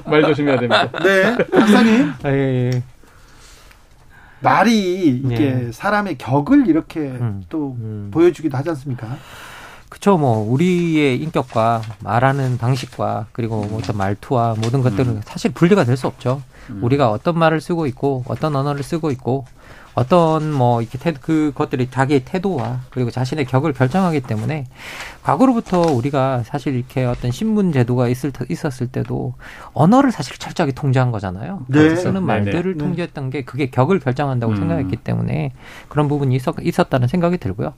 말 0.06 0.22
조심해야 0.22 0.58
됩니다. 0.58 0.88
네, 1.02 1.36
박사님. 1.46 2.12
아, 2.22 2.30
예, 2.30 2.70
예. 2.72 2.82
말이 4.40 5.08
이게 5.08 5.66
예. 5.66 5.72
사람의 5.72 6.18
격을 6.18 6.66
이렇게 6.68 7.00
음. 7.00 7.44
또 7.48 7.76
음. 7.80 8.10
보여주기도 8.12 8.56
하지 8.56 8.68
않습니까? 8.70 9.16
그쵸, 9.88 10.18
뭐, 10.18 10.38
우리의 10.52 11.18
인격과 11.22 11.80
말하는 12.00 12.58
방식과 12.58 13.26
그리고 13.32 13.64
뭐 13.64 13.78
어떤 13.78 13.96
말투와 13.96 14.56
모든 14.58 14.82
것들은 14.82 15.06
음. 15.06 15.20
사실 15.24 15.52
분리가 15.52 15.84
될 15.84 15.96
수 15.96 16.08
없죠. 16.08 16.42
음. 16.70 16.80
우리가 16.82 17.10
어떤 17.10 17.38
말을 17.38 17.60
쓰고 17.60 17.86
있고 17.86 18.24
어떤 18.28 18.56
언어를 18.56 18.82
쓰고 18.82 19.10
있고 19.10 19.46
어떤 19.94 20.52
뭐 20.52 20.80
이렇게 20.80 20.98
태도 20.98 21.20
그것들이 21.20 21.90
자기의 21.90 22.24
태도와 22.24 22.80
그리고 22.90 23.10
자신의 23.10 23.44
격을 23.44 23.72
결정하기 23.72 24.22
때문에 24.22 24.64
과거로부터 25.22 25.80
우리가 25.80 26.42
사실 26.44 26.74
이렇게 26.74 27.04
어떤 27.04 27.30
신문 27.30 27.72
제도가 27.72 28.08
있을 28.08 28.32
있었을 28.48 28.88
때도 28.88 29.34
언어를 29.72 30.10
사실 30.12 30.36
철저하게 30.38 30.72
통제한 30.72 31.10
거잖아요. 31.10 31.64
네. 31.68 31.94
쓰는 31.96 32.14
네, 32.14 32.20
네. 32.20 32.26
말들을 32.26 32.72
네. 32.74 32.78
통제했던 32.78 33.30
게 33.30 33.42
그게 33.42 33.70
격을 33.70 34.00
결정한다고 34.00 34.52
음. 34.52 34.56
생각했기 34.56 34.96
때문에 34.96 35.52
그런 35.88 36.08
부분이 36.08 36.34
있었, 36.34 36.54
있었다는 36.60 37.08
생각이 37.08 37.38
들고요. 37.38 37.74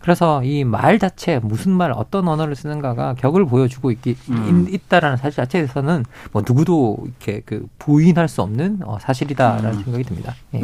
그래서 0.00 0.42
이 0.44 0.64
말 0.70 0.98
자체 0.98 1.40
무슨 1.42 1.72
말 1.72 1.92
어떤 1.92 2.28
언어를 2.28 2.54
쓰는가가 2.54 3.14
격을 3.14 3.46
보여주고 3.46 3.90
있기 3.92 4.16
음. 4.30 4.66
있다라는 4.70 5.16
사실 5.16 5.36
자체에서는 5.36 6.04
뭐 6.32 6.42
누구도 6.46 6.98
이렇게 7.04 7.42
그 7.44 7.66
부인할 7.78 8.28
수 8.28 8.42
없는 8.42 8.80
어, 8.84 8.98
사실이다라는 9.00 9.78
음. 9.78 9.82
생각이 9.84 10.04
듭니다. 10.04 10.34
예. 10.54 10.60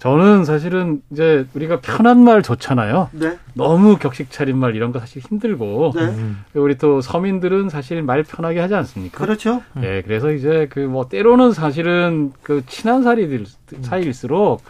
음. 0.00 0.02
저는 0.02 0.44
사실은 0.44 1.02
이제 1.10 1.46
우리가 1.54 1.80
편한 1.80 2.24
말 2.24 2.42
좋잖아요. 2.42 3.10
네. 3.12 3.38
너무 3.54 3.98
격식 3.98 4.30
차린 4.30 4.56
말 4.56 4.74
이런 4.74 4.92
거 4.92 4.98
사실 4.98 5.22
힘들고 5.22 5.92
네. 5.94 6.14
우리 6.54 6.78
또 6.78 7.00
서민들은 7.02 7.68
사실 7.68 8.02
말 8.02 8.22
편하게 8.22 8.60
하지 8.60 8.74
않습니까? 8.74 9.18
그렇죠. 9.18 9.62
네, 9.74 10.02
그래서 10.02 10.32
이제 10.32 10.66
그 10.70 10.80
뭐 10.90 11.08
때로는 11.08 11.52
사실은 11.52 12.32
그 12.42 12.64
친한 12.66 13.02
사이들 13.02 13.44
사이일수록 13.82 14.62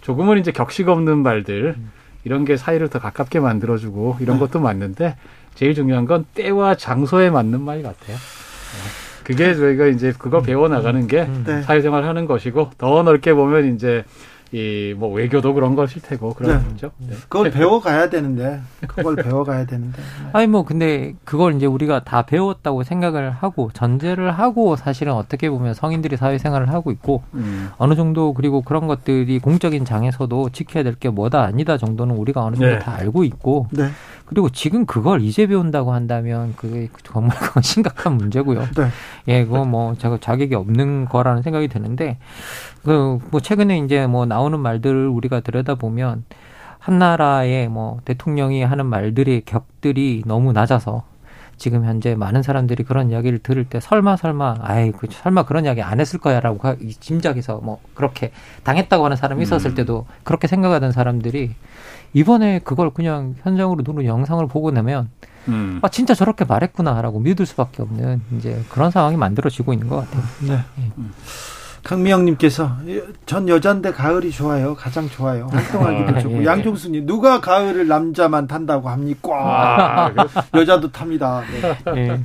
조금은 0.00 0.38
이제 0.38 0.52
격식 0.52 0.88
없는 0.88 1.18
말들 1.18 1.74
음. 1.76 1.90
이런 2.24 2.44
게 2.44 2.56
사이를 2.56 2.88
더 2.88 2.98
가깝게 3.00 3.40
만들어주고 3.40 4.16
이런 4.20 4.36
네. 4.36 4.40
것도 4.46 4.60
맞는데 4.60 5.16
제일 5.54 5.74
중요한 5.74 6.06
건 6.06 6.24
때와 6.34 6.76
장소에 6.76 7.28
맞는 7.30 7.60
말 7.60 7.82
같아요. 7.82 8.16
그게 9.24 9.54
저희가 9.54 9.86
이제 9.86 10.12
그거 10.16 10.40
배워 10.40 10.68
나가는 10.68 11.04
게 11.08 11.28
네. 11.44 11.62
사회생활 11.62 12.04
하는 12.04 12.26
것이고 12.26 12.70
더 12.78 13.02
넓게 13.02 13.34
보면 13.34 13.74
이제 13.74 14.04
이 14.52 14.94
뭐 14.96 15.12
외교도 15.12 15.54
그런 15.54 15.74
것일 15.74 16.00
테고 16.02 16.32
그런 16.34 16.62
네. 16.62 16.68
거죠. 16.70 16.90
네. 16.98 17.14
그걸 17.28 17.50
배워가야 17.50 18.08
되는데 18.08 18.60
그걸 18.86 19.16
배워가야 19.16 19.66
되는데. 19.66 19.98
네. 19.98 20.04
아니 20.32 20.46
뭐 20.46 20.64
근데 20.64 21.14
그걸 21.24 21.54
이제 21.56 21.66
우리가 21.66 22.04
다 22.04 22.22
배웠다고 22.22 22.82
생각을 22.84 23.30
하고 23.30 23.70
전제를 23.74 24.30
하고 24.30 24.76
사실은 24.76 25.12
어떻게 25.14 25.50
보면 25.50 25.74
성인들이 25.74 26.16
사회생활을 26.16 26.70
하고 26.70 26.90
있고 26.92 27.22
음. 27.34 27.70
어느 27.76 27.94
정도 27.94 28.32
그리고 28.34 28.62
그런 28.62 28.86
것들이 28.86 29.38
공적인 29.40 29.84
장에서도 29.84 30.50
지켜야 30.50 30.82
될 30.84 30.96
게 30.98 31.10
뭐다 31.10 31.42
아니다 31.42 31.76
정도는 31.76 32.16
우리가 32.16 32.42
어느 32.42 32.54
정도 32.56 32.70
네. 32.72 32.78
다 32.78 32.94
알고 32.96 33.24
있고 33.24 33.66
네. 33.72 33.90
그리고 34.26 34.48
지금 34.50 34.86
그걸 34.86 35.22
이제 35.22 35.46
배운다고 35.46 35.92
한다면 35.92 36.54
그게 36.56 36.88
정말 37.04 37.36
그건 37.38 37.62
심각한 37.64 38.14
문제고요. 38.16 38.60
네. 38.76 38.88
예, 39.28 39.44
그거 39.44 39.64
뭐 39.64 39.94
제가 39.94 40.18
자격이 40.20 40.54
없는 40.54 41.06
거라는 41.06 41.42
생각이 41.42 41.68
드는데 41.68 42.18
그 42.84 43.18
뭐 43.30 43.40
최근에 43.40 43.78
이제 43.78 44.06
뭐 44.06 44.26
나오는 44.26 44.58
말들을 44.58 45.08
우리가 45.08 45.40
들여다보면 45.40 46.24
한 46.78 46.98
나라의 46.98 47.68
뭐 47.68 47.98
대통령이 48.04 48.62
하는 48.62 48.86
말들의 48.86 49.42
격들이 49.44 50.22
너무 50.26 50.52
낮아서 50.52 51.02
지금 51.58 51.84
현재 51.84 52.14
많은 52.14 52.42
사람들이 52.42 52.84
그런 52.84 53.10
이야기를 53.10 53.38
들을 53.40 53.64
때 53.64 53.80
설마 53.80 54.16
설마 54.16 54.56
아이 54.60 54.92
그 54.92 55.06
설마 55.10 55.44
그런 55.44 55.64
이야기 55.64 55.82
안 55.82 56.00
했을 56.00 56.18
거야라고 56.18 56.76
짐작해서 57.00 57.60
뭐 57.62 57.80
그렇게 57.94 58.32
당했다고 58.64 59.04
하는 59.04 59.16
사람이 59.16 59.42
있었을 59.42 59.72
음. 59.72 59.74
때도 59.74 60.06
그렇게 60.22 60.46
생각하던 60.46 60.92
사람들이 60.92 61.54
이번에 62.12 62.60
그걸 62.60 62.90
그냥 62.90 63.34
현장으로 63.42 63.82
누른 63.86 64.04
영상을 64.04 64.46
보고 64.48 64.70
나면 64.70 65.10
음. 65.48 65.78
아 65.82 65.88
진짜 65.88 66.14
저렇게 66.14 66.44
말했구나라고 66.44 67.20
믿을 67.20 67.46
수밖에 67.46 67.82
없는 67.82 68.22
이제 68.36 68.62
그런 68.70 68.90
상황이 68.90 69.16
만들어지고 69.16 69.72
있는 69.72 69.88
것 69.88 69.96
같아요. 69.96 70.22
네. 70.42 70.58
예. 70.80 70.90
음. 71.86 71.88
강미영님께서 71.88 72.76
전 73.26 73.48
여잔데 73.48 73.92
가을이 73.92 74.30
좋아요. 74.32 74.74
가장 74.74 75.08
좋아요. 75.08 75.46
활동하기도 75.52 76.16
아, 76.16 76.20
좋고. 76.20 76.40
예. 76.40 76.44
양종수님 76.44 77.06
누가 77.06 77.40
가을을 77.40 77.86
남자만 77.86 78.48
탄다고 78.48 78.88
합니까? 78.88 79.30
아, 79.32 80.12
여자도 80.54 80.90
탑니다. 80.90 81.42
네. 81.94 81.98
예. 82.08 82.20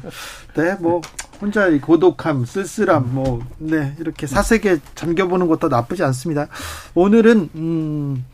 네, 0.56 0.76
뭐 0.80 1.02
혼자 1.40 1.70
고독함, 1.80 2.46
쓸쓸함, 2.46 3.14
뭐 3.14 3.42
네 3.60 3.96
이렇게 4.00 4.28
사색에 4.28 4.80
잠겨보는 4.96 5.48
것도 5.48 5.68
나쁘지 5.70 6.04
않습니다. 6.04 6.48
오늘은 6.96 7.50
음, 7.56 8.26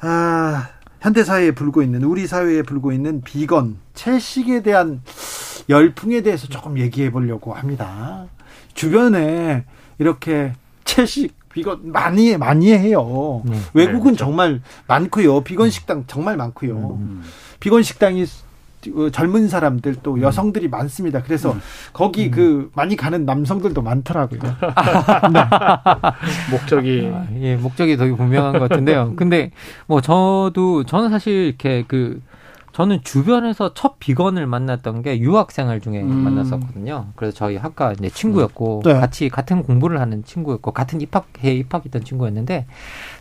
아. 0.00 0.68
현대 1.02 1.24
사회에 1.24 1.50
불고 1.50 1.82
있는 1.82 2.04
우리 2.04 2.28
사회에 2.28 2.62
불고 2.62 2.92
있는 2.92 3.22
비건 3.22 3.76
채식에 3.92 4.62
대한 4.62 5.02
열풍에 5.68 6.20
대해서 6.20 6.46
조금 6.46 6.78
얘기해 6.78 7.10
보려고 7.10 7.54
합니다. 7.54 8.26
주변에 8.74 9.64
이렇게 10.02 10.52
채식 10.84 11.32
비건 11.52 11.92
많이 11.92 12.36
많이 12.36 12.72
해요. 12.72 13.42
네. 13.44 13.56
외국은 13.72 13.98
네, 13.98 14.02
그렇죠. 14.02 14.24
정말 14.24 14.60
많고요. 14.88 15.42
비건 15.42 15.70
식당 15.70 16.04
정말 16.06 16.36
많고요. 16.36 16.98
음. 16.98 17.22
비건 17.60 17.82
식당이 17.82 18.26
어, 18.96 19.10
젊은 19.10 19.48
사람들 19.48 19.96
또 20.02 20.14
음. 20.14 20.22
여성들이 20.22 20.68
많습니다. 20.68 21.22
그래서 21.22 21.52
음. 21.52 21.60
거기 21.92 22.26
음. 22.26 22.30
그 22.32 22.70
많이 22.74 22.96
가는 22.96 23.24
남성들도 23.24 23.80
많더라고요. 23.80 24.40
네. 25.32 25.40
목적이 26.50 27.12
아, 27.14 27.26
예 27.36 27.54
목적이 27.54 27.96
더 27.96 28.12
분명한 28.12 28.54
것 28.54 28.68
같은데요. 28.68 29.12
근데 29.14 29.52
뭐 29.86 30.00
저도 30.00 30.82
저는 30.84 31.10
사실 31.10 31.32
이렇게 31.32 31.84
그 31.86 32.20
저는 32.72 33.02
주변에서 33.04 33.74
첫 33.74 33.98
비건을 33.98 34.46
만났던 34.46 35.02
게 35.02 35.18
유학생활 35.18 35.80
중에 35.80 36.00
음. 36.00 36.08
만났었거든요. 36.24 37.08
그래서 37.16 37.36
저희 37.36 37.56
학과 37.56 37.92
이제 37.92 38.08
친구였고 38.08 38.82
네. 38.84 38.94
같이 38.94 39.28
같은 39.28 39.62
공부를 39.62 40.00
하는 40.00 40.24
친구였고 40.24 40.72
같은 40.72 41.00
입학해 41.00 41.54
입학했던 41.54 42.04
친구였는데 42.04 42.66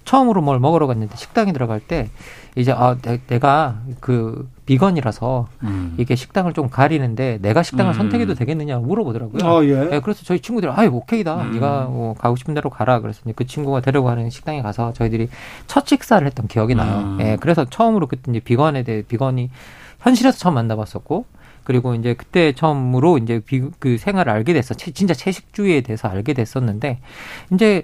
처음으로 0.06 0.42
뭘 0.42 0.60
먹으러 0.60 0.88
갔는데 0.88 1.16
식당에 1.18 1.52
들어갈 1.52 1.82
때 1.82 2.10
이제 2.56 2.72
아 2.72 2.98
내, 3.02 3.40
가그 3.40 4.50
비건이라서 4.66 5.48
음. 5.64 5.96
이게 5.98 6.16
식당을 6.16 6.54
좀 6.54 6.70
가리는데 6.70 7.40
내가 7.42 7.64
식당을 7.64 7.94
음. 7.94 7.98
선택해도 7.98 8.34
되겠느냐 8.36 8.80
물어보더라고요. 8.80 9.46
어, 9.46 9.64
예. 9.64 9.86
네, 9.86 10.00
그래서 10.02 10.24
저희 10.24 10.40
친구들이 10.40 10.72
아유 10.72 10.90
오케이다. 10.92 11.36
음. 11.44 11.52
네가 11.54 11.84
뭐 11.84 12.14
가고 12.14 12.36
싶은 12.36 12.54
대로 12.54 12.70
가라. 12.70 13.00
그래서 13.00 13.22
그 13.36 13.46
친구가 13.46 13.82
데려가는 13.82 14.30
식당에 14.30 14.62
가서 14.62 14.94
저희들이 14.94 15.30
첫 15.68 15.88
식사를 15.88 16.26
했던 16.26 16.48
기억이 16.48 16.76
나요. 16.76 17.00
음. 17.00 17.18
예, 17.22 17.38
그래서 17.40 17.66
처음으로 17.66 18.08
그때 18.08 18.32
이제 18.32 18.40
비건에 18.40 18.84
대해 18.84 19.02
비건이 19.02 19.50
현실에서 20.02 20.38
처음 20.38 20.56
만나봤었고 20.56 21.26
그리고 21.64 21.96
이제 21.96 22.14
그때 22.14 22.54
처음으로 22.54 23.18
이제 23.18 23.40
비, 23.40 23.62
그 23.80 23.98
생활을 23.98 24.32
알게 24.32 24.54
됐어. 24.54 24.74
채, 24.74 24.92
진짜 24.92 25.14
채식주의에 25.14 25.82
대해서 25.82 26.08
알게 26.08 26.34
됐었는데 26.34 27.00
이제 27.54 27.84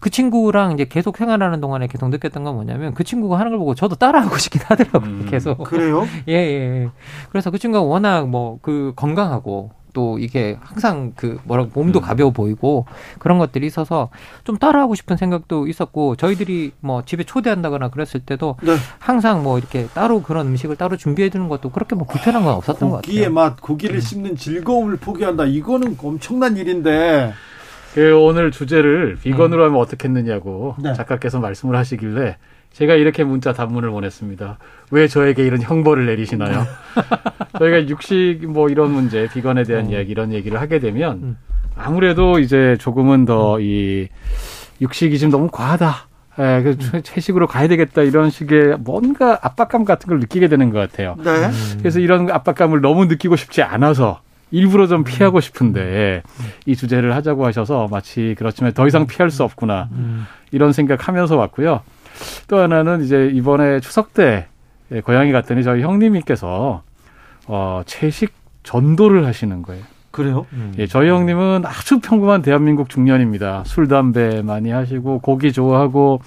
그 0.00 0.10
친구랑 0.10 0.72
이제 0.72 0.84
계속 0.86 1.16
생활하는 1.16 1.60
동안에 1.60 1.86
계속 1.88 2.08
느꼈던 2.08 2.44
건 2.44 2.54
뭐냐면 2.54 2.94
그 2.94 3.04
친구가 3.04 3.38
하는 3.38 3.50
걸 3.50 3.58
보고 3.58 3.74
저도 3.74 3.96
따라하고 3.96 4.36
싶긴 4.38 4.62
하더라고요. 4.64 5.10
음, 5.10 5.26
계속. 5.28 5.62
그래요? 5.64 6.06
예, 6.28 6.32
예. 6.34 6.88
그래서 7.30 7.50
그 7.50 7.58
친구가 7.58 7.82
워낙 7.82 8.28
뭐 8.28 8.58
그 8.62 8.92
건강하고 8.96 9.70
또 9.92 10.18
이게 10.18 10.56
항상 10.60 11.12
그 11.16 11.38
뭐라 11.44 11.66
몸도 11.72 12.00
음. 12.00 12.02
가벼워 12.02 12.30
보이고 12.30 12.86
그런 13.18 13.38
것들이 13.38 13.66
있어서 13.66 14.10
좀 14.44 14.56
따라하고 14.58 14.94
싶은 14.94 15.16
생각도 15.16 15.66
있었고 15.66 16.16
저희들이 16.16 16.72
뭐 16.80 17.02
집에 17.04 17.24
초대한다거나 17.24 17.88
그랬을 17.90 18.20
때도 18.20 18.56
네. 18.62 18.76
항상 18.98 19.42
뭐 19.42 19.58
이렇게 19.58 19.86
따로 19.94 20.22
그런 20.22 20.48
음식을 20.48 20.76
따로 20.76 20.96
준비해 20.96 21.28
두는 21.28 21.48
것도 21.48 21.70
그렇게 21.70 21.94
뭐 21.94 22.06
불편한 22.06 22.44
건 22.44 22.54
없었던 22.54 22.90
것 22.90 22.96
같아요. 22.96 23.12
고기의 23.12 23.30
맛, 23.30 23.60
고기를 23.60 23.96
네. 23.96 24.00
씹는 24.00 24.36
즐거움을 24.36 24.96
포기한다. 24.96 25.44
이거는 25.44 25.96
엄청난 26.02 26.56
일인데. 26.56 27.32
그 27.94 28.16
오늘 28.16 28.50
주제를 28.50 29.16
비건으로 29.22 29.62
음. 29.62 29.66
하면 29.68 29.80
어떻겠느냐고 29.80 30.76
네. 30.78 30.92
작가께서 30.92 31.40
말씀을 31.40 31.76
하시길래 31.76 32.36
제가 32.72 32.94
이렇게 32.94 33.24
문자 33.24 33.52
단문을 33.52 33.90
보냈습니다. 33.90 34.58
왜 34.90 35.08
저에게 35.08 35.44
이런 35.44 35.60
형벌을 35.60 36.06
내리시나요? 36.06 36.66
저희가 37.58 37.88
육식 37.88 38.46
뭐 38.50 38.68
이런 38.68 38.92
문제, 38.92 39.28
비건에 39.32 39.62
대한 39.64 39.86
어. 39.86 39.90
이야기 39.90 40.10
이런 40.10 40.32
얘기를 40.32 40.60
하게 40.60 40.78
되면 40.78 41.18
음. 41.22 41.36
아무래도 41.76 42.38
이제 42.38 42.76
조금은 42.80 43.24
더 43.24 43.58
이 43.60 44.08
육식이 44.80 45.18
좀 45.18 45.30
너무 45.30 45.48
과하다. 45.50 46.06
예, 46.40 46.62
그 46.62 46.76
음. 46.94 47.00
채식으로 47.02 47.48
가야 47.48 47.66
되겠다 47.66 48.02
이런 48.02 48.30
식의 48.30 48.76
뭔가 48.78 49.38
압박감 49.42 49.84
같은 49.84 50.08
걸 50.08 50.20
느끼게 50.20 50.46
되는 50.48 50.70
것 50.70 50.78
같아요. 50.78 51.16
네. 51.18 51.30
음. 51.30 51.76
그래서 51.78 51.98
이런 51.98 52.30
압박감을 52.30 52.80
너무 52.80 53.06
느끼고 53.06 53.34
싶지 53.34 53.62
않아서 53.62 54.20
일부러 54.52 54.86
좀 54.86 55.02
피하고 55.04 55.40
싶은데 55.40 56.22
이 56.64 56.76
주제를 56.76 57.14
하자고 57.16 57.44
하셔서 57.44 57.88
마치 57.90 58.34
그렇지만 58.38 58.72
더 58.72 58.86
이상 58.86 59.06
피할 59.06 59.30
수 59.30 59.42
없구나 59.42 59.88
이런 60.52 60.72
생각하면서 60.72 61.36
왔고요. 61.36 61.80
또 62.46 62.58
하나는 62.58 63.02
이제 63.04 63.30
이번에 63.34 63.80
추석 63.80 64.14
때 64.14 64.46
고향에 65.04 65.32
갔더니 65.32 65.64
저희 65.64 65.82
형님께서 65.82 66.82
어, 67.48 67.82
채식 67.86 68.32
전도를 68.62 69.26
하시는 69.26 69.62
거예요. 69.62 69.82
그래요? 70.10 70.46
음. 70.52 70.74
예, 70.78 70.86
저희 70.86 71.08
형님은 71.08 71.64
아주 71.66 72.00
평범한 72.00 72.42
대한민국 72.42 72.88
중년입니다. 72.88 73.64
술, 73.66 73.88
담배 73.88 74.42
많이 74.42 74.70
하시고 74.70 75.20
고기 75.20 75.52
좋아하고 75.52 76.20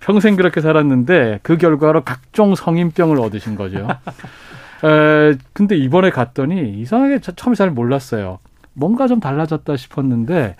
평생 0.00 0.36
그렇게 0.36 0.60
살았는데 0.60 1.40
그 1.42 1.56
결과로 1.58 2.02
각종 2.04 2.54
성인병을 2.54 3.20
얻으신 3.20 3.56
거죠. 3.56 3.86
에, 4.84 5.36
근데 5.52 5.76
이번에 5.76 6.10
갔더니 6.10 6.70
이상하게 6.80 7.20
처음에 7.20 7.54
잘 7.54 7.70
몰랐어요. 7.70 8.38
뭔가 8.72 9.06
좀 9.06 9.20
달라졌다 9.20 9.76
싶었는데 9.76 10.56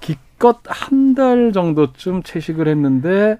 기껏 0.00 0.58
한 0.66 1.14
달 1.14 1.52
정도쯤 1.52 2.22
채식을 2.22 2.68
했는데 2.68 3.38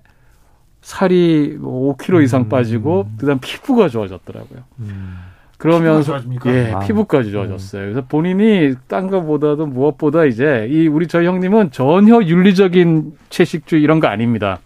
살이 0.83 1.57
5kg 1.59 2.13
뭐 2.13 2.21
이상 2.21 2.43
음. 2.43 2.49
빠지고 2.49 3.09
그다음 3.19 3.39
피부가 3.41 3.89
좋아졌더라고요. 3.89 4.61
음. 4.81 5.19
그러면서 5.61 6.19
예, 6.47 6.73
아. 6.75 6.79
피부까지 6.79 7.31
좋아졌어요. 7.33 7.83
그래서 7.83 8.01
본인이 8.09 8.75
딴 8.89 9.09
거보다도 9.09 9.67
무엇보다 9.67 10.25
이제 10.25 10.67
이 10.71 10.89
우리 10.89 11.07
저희 11.07 11.27
형님은 11.27 11.71
전혀 11.71 12.23
윤리적인 12.23 13.13
채식주의 13.29 13.83
이런 13.83 14.01
거 14.01 14.09
아닙니다. 14.09 14.59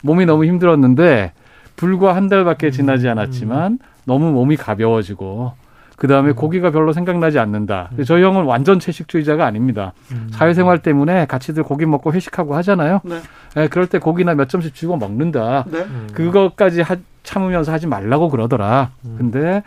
몸이 0.00 0.24
너무 0.24 0.46
힘들었는데 0.46 1.32
불과 1.76 2.16
한 2.16 2.28
달밖에 2.28 2.68
음. 2.68 2.70
지나지 2.70 3.06
않았지만 3.10 3.80
너무 4.06 4.32
몸이 4.32 4.56
가벼워지고 4.56 5.52
그 5.96 6.06
다음에 6.08 6.30
음. 6.30 6.34
고기가 6.34 6.70
별로 6.70 6.94
생각나지 6.94 7.38
않는다. 7.38 7.90
음. 7.98 8.04
저희 8.04 8.22
형은 8.22 8.44
완전 8.44 8.80
채식주의자가 8.80 9.44
아닙니다. 9.44 9.92
음. 10.10 10.28
사회생활 10.30 10.78
때문에 10.78 11.26
같이들 11.26 11.64
고기 11.64 11.84
먹고 11.84 12.14
회식하고 12.14 12.56
하잖아요. 12.56 13.02
네. 13.04 13.20
네, 13.56 13.68
그럴 13.68 13.88
때 13.88 13.98
고기나 13.98 14.34
몇 14.34 14.48
점씩 14.48 14.74
주고 14.74 14.96
먹는다. 14.96 15.66
네. 15.70 15.80
음. 15.80 16.08
그것까지 16.14 16.80
하, 16.80 16.96
참으면서 17.24 17.72
하지 17.72 17.86
말라고 17.86 18.30
그러더라. 18.30 18.92
음. 19.04 19.16
근데 19.18 19.62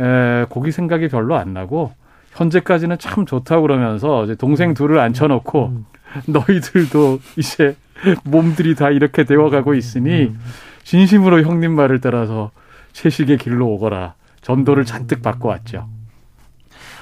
에, 0.00 0.46
고기 0.48 0.70
생각이 0.72 1.08
별로 1.08 1.36
안 1.36 1.52
나고 1.52 1.92
현재까지는 2.32 2.98
참 2.98 3.26
좋다고 3.26 3.62
그러면서 3.62 4.24
이제 4.24 4.34
동생 4.34 4.70
음. 4.70 4.74
둘을 4.74 4.98
앉혀놓고 4.98 5.84
너희들도 6.26 7.20
이제 7.36 7.76
몸들이 8.24 8.74
다 8.74 8.90
이렇게 8.90 9.24
되어가고 9.24 9.74
있으니 9.74 10.34
진심으로 10.82 11.42
형님 11.42 11.72
말을 11.72 12.00
따라서 12.00 12.50
채식의 12.92 13.38
길로 13.38 13.68
오거라. 13.74 14.14
전도를 14.42 14.84
잔뜩 14.84 15.22
받고 15.22 15.48
왔죠. 15.48 15.88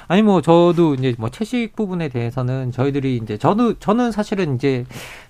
아니 0.09 0.23
뭐 0.23 0.41
저도 0.43 0.95
이제 0.95 1.15
뭐 1.19 1.31
채식 1.31 1.75
부분에 1.75 2.09
대해서는 2.09 2.71
저희들이 2.71 3.17
이제 3.17 3.39
저도 3.39 3.79
저는 3.79 4.13
사실은 4.13 4.57
이제 4.57 4.85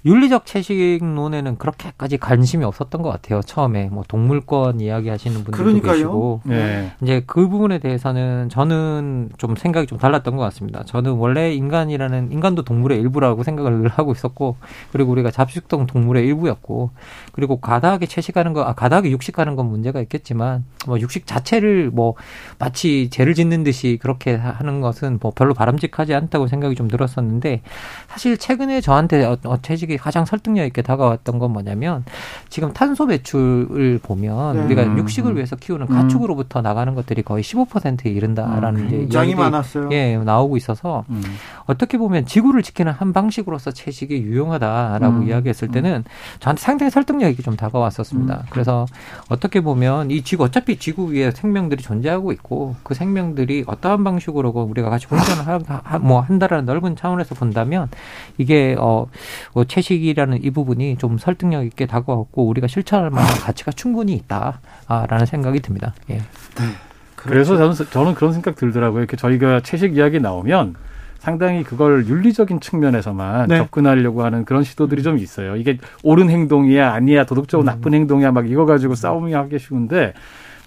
윤리적 0.04 0.46
채식론에는 0.46 1.58
그렇게까지 1.58 2.18
관심이 2.18 2.64
없었던 2.64 3.02
것 3.02 3.10
같아요. 3.10 3.40
처음에 3.40 3.84
뭐 3.84 4.02
동물권 4.08 4.80
이야기하시는 4.80 5.44
분들도 5.44 5.56
그러니까요. 5.56 5.92
계시고 5.92 6.40
네. 6.44 6.92
이제 7.02 7.22
그 7.24 7.48
부분에 7.48 7.78
대해서는 7.78 8.48
저는 8.48 9.30
좀 9.38 9.54
생각이 9.54 9.86
좀 9.86 9.98
달랐던 9.98 10.36
것 10.36 10.42
같습니다. 10.44 10.82
저는 10.84 11.12
원래 11.12 11.52
인간이라는 11.54 12.32
인간도 12.32 12.62
동물의 12.64 12.98
일부라고 13.00 13.44
생각을 13.44 13.86
하고 13.94 14.10
있었고 14.10 14.56
그리고 14.90 15.12
우리가 15.12 15.30
잡식성 15.30 15.86
동물의 15.86 16.26
일부였고 16.26 16.90
그리고 17.30 17.60
과다하게 17.60 18.06
채식하는 18.06 18.54
거, 18.54 18.62
아, 18.62 18.74
과다하게 18.74 19.10
육식하는 19.12 19.54
건 19.54 19.66
문제가 19.66 20.00
있겠지만 20.00 20.64
뭐 20.86 20.98
육식 20.98 21.28
자체를 21.28 21.90
뭐 21.92 22.14
마치 22.58 23.08
죄를 23.10 23.34
짓는 23.34 23.62
듯이 23.62 23.98
그렇게 24.02 24.34
하는 24.34 24.80
것은 24.80 25.18
뭐 25.22 25.30
별로 25.32 25.54
바람직하지 25.54 26.12
않다고 26.12 26.48
생각이 26.48 26.74
좀 26.74 26.88
들었었는데 26.88 27.62
사실 28.08 28.36
최근에 28.36 28.80
저한테 28.80 29.24
어, 29.24 29.36
어, 29.44 29.56
채식 29.62 29.91
이 29.92 29.96
가장 29.96 30.24
설득력 30.24 30.64
있게 30.66 30.82
다가왔던 30.82 31.38
건 31.38 31.52
뭐냐면 31.52 32.04
지금 32.48 32.72
탄소 32.72 33.06
배출을 33.06 34.00
보면 34.02 34.56
네. 34.56 34.62
우리가 34.64 34.82
음, 34.84 34.98
육식을 34.98 35.32
음. 35.32 35.36
위해서 35.36 35.56
키우는 35.56 35.86
가축으로부터 35.86 36.62
나가는 36.62 36.94
것들이 36.94 37.22
거의 37.22 37.42
15%에 37.42 38.10
이른다라는 38.10 38.86
이제 38.86 38.96
굉장히 38.98 39.34
많았어요. 39.34 39.88
예, 39.92 40.16
나오고 40.16 40.56
있어서 40.56 41.04
음. 41.10 41.22
어떻게 41.66 41.98
보면 41.98 42.26
지구를 42.26 42.62
지키는 42.62 42.92
한 42.92 43.12
방식으로서 43.12 43.70
채식이 43.70 44.22
유용하다라고 44.22 45.16
음, 45.18 45.28
이야기했을 45.28 45.68
음. 45.68 45.72
때는 45.72 46.04
저한테 46.40 46.60
상당히 46.62 46.90
설득력 46.90 47.30
있게 47.30 47.42
좀 47.42 47.56
다가왔었습니다. 47.56 48.44
그래서 48.50 48.86
어떻게 49.28 49.60
보면 49.60 50.10
이 50.10 50.22
지구 50.22 50.44
어차피 50.44 50.78
지구 50.78 51.12
위에 51.12 51.30
생명들이 51.30 51.82
존재하고 51.82 52.32
있고 52.32 52.76
그 52.82 52.94
생명들이 52.94 53.64
어떠한 53.66 54.04
방식으로 54.04 54.50
우리가 54.50 54.90
같이 54.90 55.06
공존을 55.06 55.46
하, 55.46 55.60
하- 55.84 55.98
뭐 55.98 56.20
한다라는 56.20 56.64
넓은 56.64 56.96
차원에서 56.96 57.34
본다면 57.34 57.88
이게 58.38 58.74
어, 58.78 59.06
어, 59.54 59.64
채식이라는 59.82 60.44
이 60.44 60.50
부분이 60.50 60.96
좀 60.98 61.18
설득력 61.18 61.64
있게 61.64 61.86
다가왔고 61.86 62.46
우리가 62.46 62.68
실천할 62.68 63.10
만한 63.10 63.28
가치가 63.40 63.72
충분히 63.72 64.14
있다라는 64.14 65.26
생각이 65.26 65.60
듭니다. 65.60 65.94
예. 66.10 66.20
그래서 67.16 67.56
저는, 67.56 67.74
저는 67.90 68.14
그런 68.14 68.32
생각 68.32 68.54
들더라고요. 68.54 69.00
이렇게 69.00 69.16
저희가 69.16 69.60
채식 69.60 69.96
이야기 69.96 70.20
나오면 70.20 70.74
상당히 71.18 71.62
그걸 71.62 72.06
윤리적인 72.06 72.60
측면에서만 72.60 73.48
네. 73.48 73.58
접근하려고 73.58 74.24
하는 74.24 74.44
그런 74.44 74.64
시도들이 74.64 75.02
좀 75.02 75.18
있어요. 75.18 75.56
이게 75.56 75.78
옳은 76.02 76.30
행동이야, 76.30 76.92
아니야, 76.92 77.24
도덕적으로 77.24 77.64
나쁜 77.64 77.94
행동이야, 77.94 78.32
막 78.32 78.50
이거 78.50 78.66
가지고 78.66 78.96
싸움이 78.96 79.32
하기 79.32 79.58
쉬운데 79.60 80.14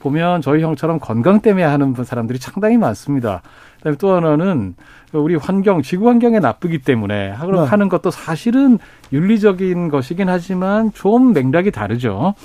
보면 0.05 0.41
저희 0.41 0.61
형처럼 0.61 0.99
건강 0.99 1.39
때문에 1.41 1.63
하는 1.63 1.95
사람들이 1.95 2.37
상당히 2.37 2.77
많습니다. 2.77 3.41
그다음에 3.77 3.97
또 3.97 4.13
하나는 4.15 4.75
우리 5.13 5.35
환경, 5.35 5.81
지구 5.81 6.09
환경에 6.09 6.39
나쁘기 6.39 6.79
때문에 6.79 7.31
하- 7.31 7.45
네. 7.47 7.57
하는 7.59 7.89
것도 7.89 8.11
사실은 8.11 8.77
윤리적인 9.11 9.89
것이긴 9.89 10.29
하지만 10.29 10.91
좀 10.93 11.33
맥락이 11.33 11.71
다르죠. 11.71 12.35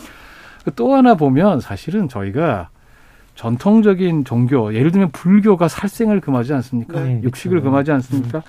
또 0.74 0.94
하나 0.94 1.14
보면 1.14 1.60
사실은 1.60 2.08
저희가 2.08 2.70
전통적인 3.34 4.24
종교, 4.24 4.74
예를 4.74 4.90
들면 4.90 5.10
불교가 5.12 5.68
살생을 5.68 6.20
금하지 6.20 6.52
않습니까? 6.54 7.00
네, 7.00 7.20
육식을 7.22 7.60
그렇죠. 7.60 7.64
금하지 7.70 7.92
않습니까? 7.92 8.42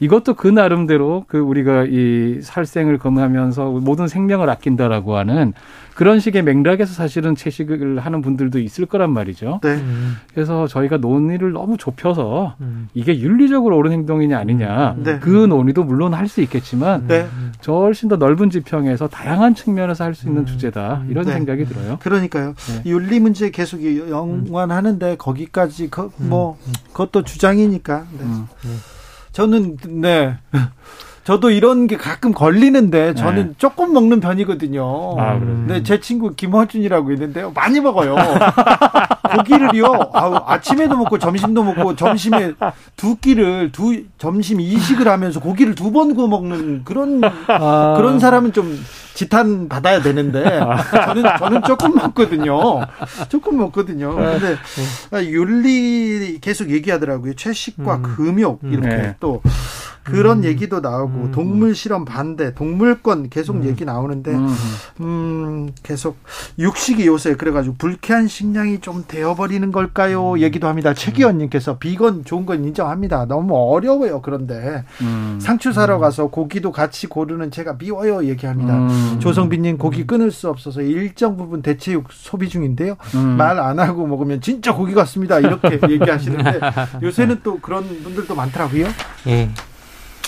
이것도 0.00 0.34
그 0.34 0.48
나름대로 0.48 1.24
그 1.28 1.38
우리가 1.38 1.84
이 1.88 2.38
살생을 2.42 2.98
금하면서 2.98 3.70
모든 3.70 4.08
생명을 4.08 4.48
아낀다라고 4.48 5.16
하는 5.16 5.52
그런 5.94 6.18
식의 6.20 6.42
맥락에서 6.42 6.94
사실은 6.94 7.34
채식을 7.34 7.98
하는 7.98 8.22
분들도 8.22 8.58
있을 8.60 8.86
거란 8.86 9.12
말이죠. 9.12 9.60
네. 9.62 9.74
음, 9.74 10.16
그래서 10.32 10.66
저희가 10.66 10.96
논의를 10.96 11.52
너무 11.52 11.76
좁혀서 11.76 12.54
음. 12.62 12.88
이게 12.94 13.18
윤리적으로 13.20 13.76
옳은 13.76 13.92
행동이냐 13.92 14.38
아니냐 14.38 14.96
네. 14.98 15.18
그 15.18 15.28
논의도 15.28 15.84
물론 15.84 16.14
할 16.14 16.30
수 16.30 16.40
있겠지만 16.42 17.06
네. 17.08 17.26
저 17.60 17.72
훨씬 17.74 18.08
더 18.08 18.14
넓은 18.16 18.50
지평에서 18.50 19.08
다양한 19.08 19.54
측면에서 19.56 20.04
할 20.04 20.14
수 20.14 20.28
있는 20.28 20.42
음. 20.42 20.46
주제다 20.46 21.02
이런 21.10 21.24
네. 21.26 21.32
생각이 21.32 21.64
들어요. 21.66 21.98
그러니까요. 22.00 22.54
네. 22.54 22.82
윤리 22.90 23.18
문제 23.20 23.50
계속 23.50 23.80
연관하는데 23.84 25.16
거기까지 25.16 25.90
거- 25.90 26.10
뭐 26.16 26.56
그것도 26.92 27.24
주장이니까. 27.24 28.04
네. 28.16 28.24
음. 28.24 28.46
저는 29.32 29.76
네. 30.00 30.38
저도 31.30 31.50
이런 31.52 31.86
게 31.86 31.96
가끔 31.96 32.32
걸리는데 32.32 33.14
저는 33.14 33.46
네. 33.50 33.54
조금 33.56 33.92
먹는 33.92 34.18
편이거든요. 34.18 35.14
아, 35.16 35.38
그래요? 35.38 35.64
네, 35.68 35.82
제 35.84 36.00
친구 36.00 36.34
김화준이라고 36.34 37.12
있는데요. 37.12 37.52
많이 37.54 37.78
먹어요. 37.80 38.16
고기를요. 39.36 40.10
아우, 40.12 40.34
아침에도 40.44 40.96
먹고 40.96 41.20
점심도 41.20 41.62
먹고 41.62 41.94
점심에 41.94 42.54
두 42.96 43.14
끼를 43.14 43.70
두 43.70 44.02
점심 44.18 44.60
이식을 44.60 45.06
하면서 45.06 45.38
고기를 45.38 45.76
두 45.76 45.90
번 45.90 46.14
구워 46.14 46.26
먹는 46.28 46.82
그런 46.84 47.20
아. 47.48 47.94
그런 47.96 48.18
사람은 48.20 48.52
좀 48.52 48.76
지탄 49.14 49.68
받아야 49.68 50.00
되는데 50.02 50.60
저는 51.04 51.24
저는 51.38 51.62
조금 51.62 51.94
먹거든요. 51.94 52.80
조금 53.28 53.58
먹거든요. 53.58 54.14
근데 54.16 54.56
아, 55.12 55.22
윤리 55.22 56.38
계속 56.40 56.70
얘기하더라고요. 56.70 57.34
채식과 57.34 57.96
음. 57.96 58.02
금욕 58.02 58.60
이렇게 58.64 58.88
네. 58.88 59.16
또 59.20 59.42
그런 60.10 60.44
얘기도 60.44 60.80
나오고 60.80 61.14
음. 61.14 61.30
동물 61.32 61.74
실험 61.74 62.04
반대, 62.04 62.54
동물권 62.54 63.30
계속 63.30 63.64
얘기 63.64 63.84
나오는데 63.84 64.32
음. 64.32 64.48
음, 65.00 65.70
계속 65.82 66.16
육식이 66.58 67.06
요새 67.06 67.34
그래가지고 67.34 67.76
불쾌한 67.78 68.28
식량이 68.28 68.80
좀 68.80 69.04
되어버리는 69.06 69.70
걸까요? 69.72 70.38
얘기도 70.38 70.68
합니다. 70.68 70.94
최기원님께서 70.94 71.78
비건 71.78 72.24
좋은 72.24 72.46
건 72.46 72.64
인정합니다. 72.64 73.26
너무 73.26 73.56
어려워요. 73.56 74.20
그런데 74.22 74.84
음. 75.00 75.38
상추 75.40 75.72
사러 75.72 75.98
가서 75.98 76.28
고기도 76.28 76.72
같이 76.72 77.06
고르는 77.06 77.50
제가 77.50 77.76
미워요. 77.78 78.24
얘기합니다. 78.24 78.74
음. 78.76 79.16
조성빈님 79.20 79.78
고기 79.78 80.06
끊을 80.06 80.30
수 80.30 80.48
없어서 80.48 80.82
일정 80.82 81.36
부분 81.36 81.62
대체육 81.62 82.08
소비 82.10 82.48
중인데요. 82.48 82.96
음. 83.14 83.36
말안 83.36 83.78
하고 83.78 84.06
먹으면 84.06 84.40
진짜 84.40 84.74
고기 84.74 84.94
같습니다. 84.94 85.38
이렇게 85.38 85.78
얘기하시는데 85.88 86.60
요새는 87.02 87.40
또 87.42 87.58
그런 87.60 87.84
분들도 88.02 88.34
많더라고요. 88.34 88.86
예. 89.28 89.50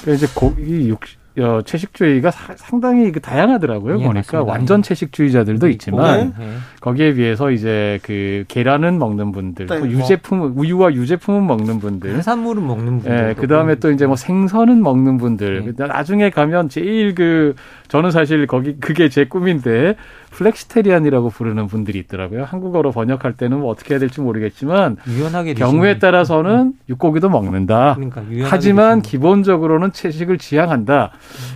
그 0.04 0.14
이제 0.14 0.26
고기 0.34 0.88
육 0.88 1.00
어, 1.38 1.62
채식주의가 1.64 2.30
사- 2.30 2.52
상당히 2.58 3.10
그 3.10 3.18
다양하더라고요. 3.20 3.94
예, 4.00 4.04
보니까 4.04 4.10
맞습니다. 4.18 4.42
완전 4.42 4.82
채식주의자들도 4.82 5.66
있지만 5.70 6.34
예. 6.38 6.44
거기에 6.80 7.14
비해서 7.14 7.50
이제 7.50 7.98
그 8.02 8.44
계란은 8.48 8.98
먹는 8.98 9.32
분들, 9.32 9.66
네, 9.66 9.78
또 9.78 9.86
뭐. 9.86 9.88
유제품 9.88 10.52
우유와 10.58 10.92
유제품은 10.92 11.46
먹는 11.46 11.78
분들. 11.78 12.14
해산물은 12.16 12.66
먹는 12.66 12.98
분들. 13.00 13.28
예, 13.30 13.34
그 13.40 13.46
다음에 13.46 13.76
또 13.76 13.90
이제 13.90 14.04
뭐 14.04 14.14
생선은 14.14 14.82
먹는 14.82 15.16
분들. 15.16 15.64
네. 15.64 15.72
그 15.74 15.82
나중에 15.82 16.28
가면 16.28 16.68
제일 16.68 17.14
그, 17.14 17.54
저는 17.88 18.10
사실 18.10 18.46
거기, 18.46 18.76
그게 18.78 19.08
제 19.08 19.24
꿈인데, 19.24 19.96
flexitarian이라고 20.32 21.28
부르는 21.30 21.66
분들이 21.68 21.98
있더라고요. 22.00 22.44
한국어로 22.44 22.90
번역할 22.90 23.34
때는 23.34 23.60
뭐 23.60 23.70
어떻게 23.70 23.94
해야 23.94 23.98
될지 24.00 24.20
모르겠지만, 24.20 24.96
유연하게 25.06 25.54
경우에 25.54 25.98
따라서는 25.98 26.72
육고기도 26.88 27.28
먹는다. 27.28 27.94
그러니까 27.94 28.22
하지만 28.44 29.00
드시는- 29.00 29.02
기본적으로는 29.04 29.92
채식을 29.92 30.38
지향한다. 30.38 31.12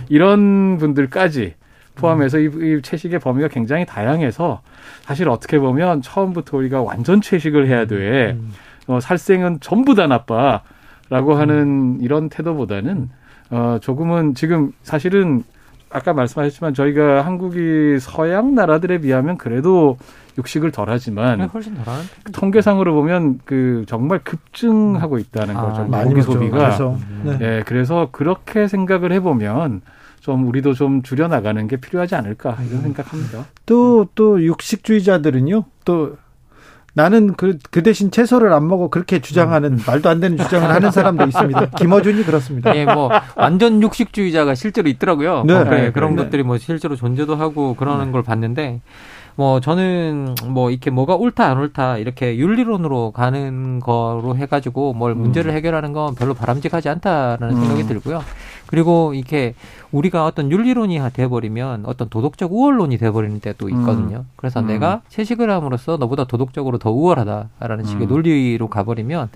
이런 0.09 0.77
분들까지 0.77 1.55
포함해서 1.95 2.37
이, 2.39 2.45
이 2.45 2.81
채식의 2.81 3.19
범위가 3.19 3.47
굉장히 3.47 3.85
다양해서 3.85 4.61
사실 5.01 5.27
어떻게 5.29 5.57
보면 5.57 6.01
처음부터 6.03 6.57
우리가 6.57 6.81
완전 6.83 7.21
채식을 7.21 7.67
해야 7.67 7.85
돼. 7.85 8.33
음. 8.39 8.53
어, 8.87 8.99
살생은 8.99 9.57
전부 9.59 9.95
다 9.95 10.05
나빠라고 10.07 11.33
하는 11.35 11.97
이런 12.01 12.29
태도보다는 12.29 13.09
어, 13.49 13.77
조금은 13.81 14.35
지금 14.35 14.71
사실은 14.83 15.43
아까 15.89 16.13
말씀하셨지만 16.13 16.73
저희가 16.73 17.25
한국이 17.25 17.97
서양 17.99 18.55
나라들에 18.55 18.99
비하면 18.99 19.37
그래도 19.37 19.97
육식을 20.37 20.71
덜 20.71 20.89
하지만 20.89 21.41
훨씬 21.41 21.73
덜한 21.75 22.03
통계상으로 22.33 22.93
보면 22.93 23.39
그 23.45 23.85
정말 23.87 24.19
급증하고 24.19 25.17
있다는 25.17 25.57
아, 25.57 25.61
거죠. 25.61 25.85
많이 25.87 26.09
고기 26.09 26.15
먹죠. 26.17 26.31
소비가. 26.33 26.57
그래서, 26.57 26.97
네. 27.23 27.37
예, 27.41 27.63
그래서 27.65 28.09
그렇게 28.11 28.67
생각을 28.67 29.11
해보면 29.13 29.81
좀 30.19 30.47
우리도 30.47 30.73
좀 30.73 31.01
줄여 31.01 31.27
나가는 31.27 31.67
게 31.67 31.77
필요하지 31.77 32.15
않을까 32.15 32.57
이런 32.67 32.81
생각합니다. 32.81 33.45
또, 33.65 34.07
또 34.13 34.43
육식주의자들은요, 34.43 35.63
또 35.85 36.17
나는 36.97 37.35
그, 37.35 37.59
그 37.69 37.83
대신 37.83 38.09
채소를 38.09 38.51
안 38.53 38.67
먹어 38.67 38.89
그렇게 38.89 39.19
주장하는 39.19 39.77
말도 39.85 40.09
안 40.09 40.19
되는 40.19 40.35
주장을 40.35 40.67
하는 40.67 40.89
사람도 40.89 41.25
있습니다. 41.25 41.69
김어준이 41.77 42.23
그렇습니다. 42.23 42.75
예, 42.75 42.85
뭐 42.85 43.11
완전 43.35 43.83
육식주의자가 43.83 44.55
실제로 44.55 44.89
있더라고요. 44.89 45.43
네. 45.45 45.53
어, 45.53 45.63
그래, 45.63 45.81
네, 45.83 45.91
그런 45.91 46.15
네. 46.15 46.23
것들이 46.23 46.41
뭐 46.41 46.57
실제로 46.57 46.95
존재도 46.95 47.35
하고 47.35 47.75
그러는 47.75 48.11
걸 48.11 48.23
봤는데 48.23 48.81
뭐 49.35 49.59
저는 49.59 50.33
뭐 50.47 50.71
이렇게 50.71 50.89
뭐가 50.89 51.13
옳다 51.13 51.45
안 51.45 51.59
옳다 51.59 51.99
이렇게 51.99 52.35
윤리론으로 52.35 53.11
가는 53.11 53.79
거로 53.79 54.35
해가지고 54.35 54.93
뭘 54.93 55.13
문제를 55.13 55.53
해결하는 55.53 55.93
건 55.93 56.15
별로 56.15 56.33
바람직하지 56.33 56.89
않다라는 56.89 57.57
음. 57.57 57.61
생각이 57.61 57.83
들고요. 57.83 58.23
그리고 58.67 59.13
이렇게 59.13 59.53
우리가 59.91 60.25
어떤 60.25 60.51
윤리론이 60.51 60.99
돼버리면 61.13 61.83
어떤 61.85 62.09
도덕적 62.09 62.51
우월론이 62.53 62.97
돼버리는 62.97 63.39
때도 63.39 63.69
있거든요. 63.69 64.17
음. 64.17 64.29
그래서 64.35 64.59
음. 64.59 64.67
내가 64.67 65.01
채식을 65.09 65.49
함으로써 65.49 65.97
너보다 65.97 66.25
도덕적으로 66.25 66.77
더 66.77 66.91
우월하다라는 66.91 67.85
식의 67.85 68.07
음. 68.07 68.09
논리로 68.09 68.67
가버리면 68.67 69.29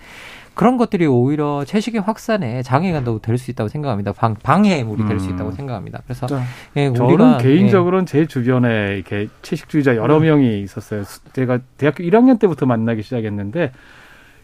그런 0.53 0.75
것들이 0.75 1.05
오히려 1.07 1.63
채식의 1.65 2.01
확산에 2.01 2.61
장애가 2.61 3.03
될 3.21 3.37
수 3.37 3.51
있다고 3.51 3.69
생각합니다. 3.69 4.11
방, 4.11 4.35
방해물이 4.35 5.05
될 5.07 5.19
수 5.19 5.29
있다고 5.29 5.51
생각합니다. 5.53 6.01
그래서 6.03 6.27
예, 6.75 6.87
우리가 6.87 7.07
저는 7.07 7.37
개인적으로는 7.37 8.03
예. 8.03 8.05
제 8.05 8.25
주변에 8.25 8.95
이렇게 8.95 9.29
채식주의자 9.41 9.95
여러 9.95 10.17
음. 10.17 10.23
명이 10.23 10.61
있었어요. 10.61 11.03
제가 11.31 11.59
대학교 11.77 12.03
1학년 12.03 12.37
때부터 12.37 12.65
만나기 12.65 13.01
시작했는데 13.01 13.71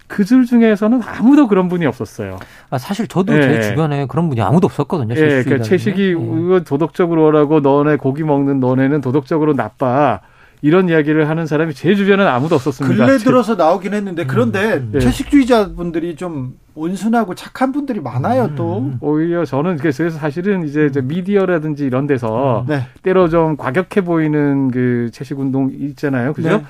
그들 0.07 0.45
중에서는 0.45 1.01
아무도 1.03 1.47
그런 1.47 1.67
분이 1.67 1.85
없었어요. 1.85 2.39
아, 2.69 2.77
사실 2.77 3.07
저도 3.07 3.35
예. 3.37 3.41
제 3.41 3.61
주변에 3.61 4.05
그런 4.07 4.29
분이 4.29 4.41
아무도 4.41 4.65
없었거든요. 4.65 5.13
예, 5.15 5.43
그러니까 5.43 5.61
채식이 5.63 6.15
예. 6.15 6.63
도덕적으로 6.63 7.27
하라고 7.27 7.59
너네 7.59 7.97
고기 7.97 8.23
먹는 8.23 8.59
너네는 8.59 9.01
도덕적으로 9.01 9.53
나빠. 9.53 10.21
이런 10.61 10.89
이야기를 10.89 11.29
하는 11.29 11.45
사람이 11.45 11.73
제 11.75 11.93
주변에는 11.93 12.31
아무도 12.31 12.55
없었습니다. 12.55 13.05
근래 13.05 13.17
들어서 13.19 13.55
나오긴 13.55 13.93
했는데 13.93 14.25
그런데 14.25 14.77
음, 14.77 14.91
음. 14.95 14.99
채식주의자분들이 14.99 16.15
좀 16.15 16.57
온순하고 16.73 17.35
착한 17.35 17.71
분들이 17.71 17.99
많아요 17.99 18.45
음. 18.45 18.55
또 18.55 18.91
오히려 19.01 19.45
저는 19.45 19.77
그래서 19.77 20.09
사실은 20.09 20.67
이제 20.67 20.89
미디어라든지 21.03 21.85
이런 21.85 22.07
데서 22.07 22.65
네. 22.67 22.87
때로 23.03 23.29
좀 23.29 23.55
과격해 23.55 24.03
보이는 24.03 24.71
그 24.71 25.09
채식 25.11 25.39
운동 25.39 25.71
있잖아요, 25.71 26.33
그죠? 26.33 26.49
네. 26.49 26.63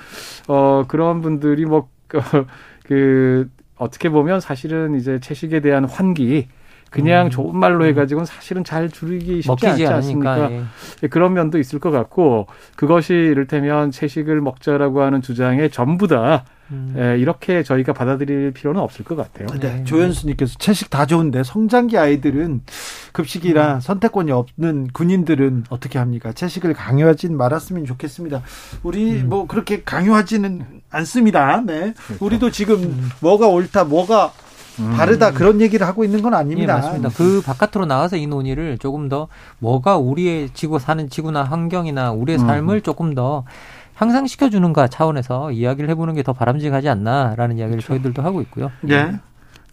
어 0.48 0.84
그런 0.86 1.22
분들이 1.22 1.64
뭐 1.64 1.88
그 2.88 3.50
어떻게 3.76 4.08
보면 4.08 4.40
사실은 4.40 4.94
이제 4.96 5.20
채식에 5.20 5.60
대한 5.60 5.84
환기 5.84 6.48
그냥 6.90 7.26
음. 7.26 7.30
좋은 7.30 7.56
말로 7.56 7.84
해가지고는 7.86 8.26
사실은 8.26 8.64
잘 8.64 8.88
줄이기 8.88 9.42
쉽지 9.42 9.66
않지 9.66 9.86
않습니까? 9.86 10.50
예. 10.50 10.62
예. 11.02 11.08
그런 11.08 11.34
면도 11.34 11.58
있을 11.58 11.78
것 11.78 11.90
같고 11.90 12.46
그것이 12.76 13.12
이를테면 13.12 13.90
채식을 13.90 14.40
먹자라고 14.40 15.02
하는 15.02 15.20
주장에 15.20 15.68
전부 15.68 16.08
다 16.08 16.44
음. 16.70 16.94
예, 16.98 17.18
이렇게 17.18 17.62
저희가 17.62 17.92
받아들일 17.92 18.52
필요는 18.52 18.80
없을 18.80 19.04
것 19.04 19.16
같아요. 19.16 19.46
네. 19.58 19.76
네. 19.76 19.84
조현수님께서 19.84 20.56
채식 20.58 20.90
다 20.90 21.06
좋은데 21.06 21.42
성장기 21.42 21.96
아이들은 21.96 22.62
급식이라 23.12 23.76
음. 23.76 23.80
선택권이 23.80 24.32
없는 24.32 24.88
군인들은 24.92 25.64
어떻게 25.70 25.98
합니까? 25.98 26.32
채식을 26.32 26.74
강요하진 26.74 27.36
말았으면 27.36 27.86
좋겠습니다. 27.86 28.42
우리 28.82 29.20
음. 29.22 29.28
뭐 29.30 29.46
그렇게 29.46 29.82
강요하지는 29.82 30.82
않습니다. 30.90 31.62
네. 31.64 31.94
그렇죠. 32.06 32.24
우리도 32.24 32.50
지금 32.50 32.76
음. 32.76 33.08
뭐가 33.20 33.48
옳다, 33.48 33.84
뭐가 33.84 34.26
음. 34.26 34.47
다르다 34.96 35.32
그런 35.32 35.60
얘기를 35.60 35.86
하고 35.86 36.04
있는 36.04 36.22
건 36.22 36.34
아닙니다. 36.34 36.74
예, 36.74 36.80
맞습니다. 36.80 37.08
그 37.16 37.42
바깥으로 37.44 37.86
나가서 37.86 38.16
이 38.16 38.26
논의를 38.26 38.78
조금 38.78 39.08
더 39.08 39.28
뭐가 39.58 39.96
우리의 39.98 40.50
지구 40.54 40.78
사는 40.78 41.08
지구나 41.08 41.42
환경이나 41.44 42.12
우리의 42.12 42.38
음. 42.38 42.46
삶을 42.46 42.80
조금 42.82 43.14
더 43.14 43.44
향상시켜주는가 43.96 44.88
차원에서 44.88 45.50
이야기를 45.52 45.90
해보는 45.90 46.14
게 46.14 46.22
더 46.22 46.32
바람직하지 46.32 46.88
않나라는 46.88 47.58
이야기를 47.58 47.80
그렇죠. 47.82 47.86
저희들도 47.88 48.22
하고 48.22 48.40
있고요. 48.42 48.70
네. 48.82 49.14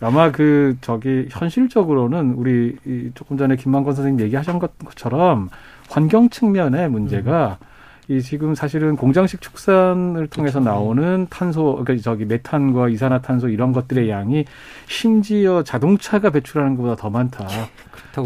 아마 0.02 0.32
그 0.32 0.76
저기 0.82 1.28
현실적으로는 1.32 2.34
우리 2.38 2.76
조금 3.16 3.38
전에 3.38 3.56
김만권 3.56 3.94
선생님 3.96 4.26
얘기하신 4.26 4.60
것처럼 4.60 5.50
환경 5.90 6.30
측면의 6.30 6.90
문제가 6.90 7.58
음. 7.62 7.65
이 8.08 8.22
지금 8.22 8.54
사실은 8.54 8.96
공장식 8.96 9.42
축산을 9.42 10.28
통해서 10.28 10.60
그렇죠. 10.60 10.60
나오는 10.60 11.28
탄소, 11.30 11.78
그러니까 11.84 12.04
저기 12.04 12.26
메탄과 12.26 12.90
이산화탄소 12.90 13.50
이런 13.50 13.72
것들의 13.72 14.10
양이 14.10 14.46
심지어 14.88 15.64
자동차가 15.64 16.30
배출하는 16.30 16.76
것보다 16.78 16.96
더 16.96 17.10
많다. 17.10 17.48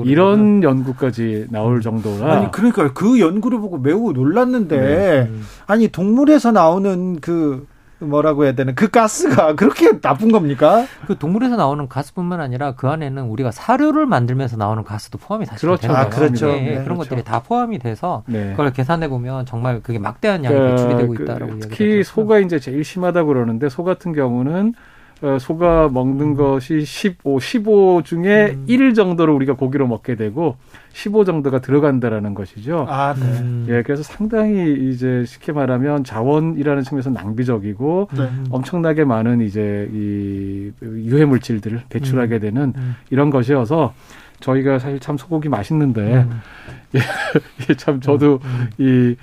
이런 0.06 0.62
연구까지 0.62 1.48
나올 1.50 1.78
음. 1.78 1.82
정도라. 1.82 2.34
아니 2.34 2.52
그러니까 2.52 2.94
그 2.94 3.20
연구를 3.20 3.60
보고 3.60 3.78
매우 3.78 4.12
놀랐는데 4.12 4.78
네. 4.78 5.32
아니 5.66 5.88
동물에서 5.88 6.52
나오는 6.52 7.20
그 7.22 7.66
뭐라고 8.00 8.46
해야 8.46 8.54
되는 8.54 8.76
그 8.76 8.90
가스가 8.90 9.56
그렇게 9.58 10.00
나쁜 10.00 10.32
겁니까? 10.32 10.86
그 11.08 11.18
동물에서 11.18 11.56
나오는 11.56 11.88
가스뿐만 11.88 12.40
아니라 12.42 12.74
그 12.74 12.88
안에는 12.88 13.24
우리가 13.24 13.52
사료를 13.52 14.06
만들면서 14.06 14.58
나오는 14.58 14.84
가스도 14.84 15.18
포함이 15.18 15.46
사실 15.46 15.68
그렇죠. 15.68 15.82
되는 15.82 15.96
아, 15.96 16.10
그렇죠. 16.10 16.48
네, 16.48 16.62
네, 16.62 16.70
그런 16.84 16.98
그렇죠. 16.98 16.98
것들이 16.98 17.24
다 17.24 17.42
포함이 17.42 17.80
돼서 17.80 18.24
네. 18.28 18.52
그걸 18.52 18.72
계산해 18.72 19.10
보면 19.10 19.46
정말 19.46 19.82
그게 19.82 20.00
막대한 20.00 20.44
양이 20.44 20.56
그, 20.56 20.68
배출이 20.70 20.98
되고 20.98 21.14
그, 21.14 21.24
있다라고 21.24 21.52
그, 21.54 21.60
특히 21.60 22.04
소가 22.04 22.40
이제 22.40 22.60
제일 22.60 22.84
심하다고 22.84 23.28
그러는데 23.28 23.70
소 23.70 23.84
같은 23.84 24.14
경우는 24.14 24.74
어, 24.74 24.80
소가 25.40 25.90
먹는 25.90 26.28
음. 26.28 26.36
것이 26.36 26.86
15, 26.86 27.40
15 27.40 28.04
중에 28.04 28.52
음. 28.54 28.66
1 28.68 28.94
정도를 28.94 29.34
우리가 29.34 29.54
고기로 29.54 29.88
먹게 29.88 30.16
되고 30.16 30.56
15 30.94 31.26
정도가 31.26 31.60
들어간다라는 31.60 32.34
것이죠. 32.34 32.86
아, 32.90 33.14
네. 33.14 33.22
음. 33.22 33.66
예, 33.70 33.84
그래서 33.84 34.02
상당히 34.04 34.90
이제 34.90 35.26
쉽게 35.26 35.52
말하면 35.52 36.04
자원이라는 36.04 36.84
측면에서 36.84 37.10
낭비적이고 37.10 38.10
네. 38.18 38.30
엄청나게 38.50 39.04
많은 39.04 39.42
이제 39.42 39.90
이 39.94 40.72
유해 40.82 41.26
물질들을 41.26 41.84
배출하게 41.90 42.36
음. 42.36 42.40
되는 42.40 42.74
음. 42.78 42.96
이런 43.10 43.30
것이어서 43.30 43.94
저희가 44.40 44.80
사실 44.80 45.00
참 45.00 45.18
소고기 45.18 45.50
맛있는데 45.50 46.02
음. 46.02 46.42
예, 47.70 47.74
참 47.76 48.00
저도 48.00 48.40
이 48.78 49.16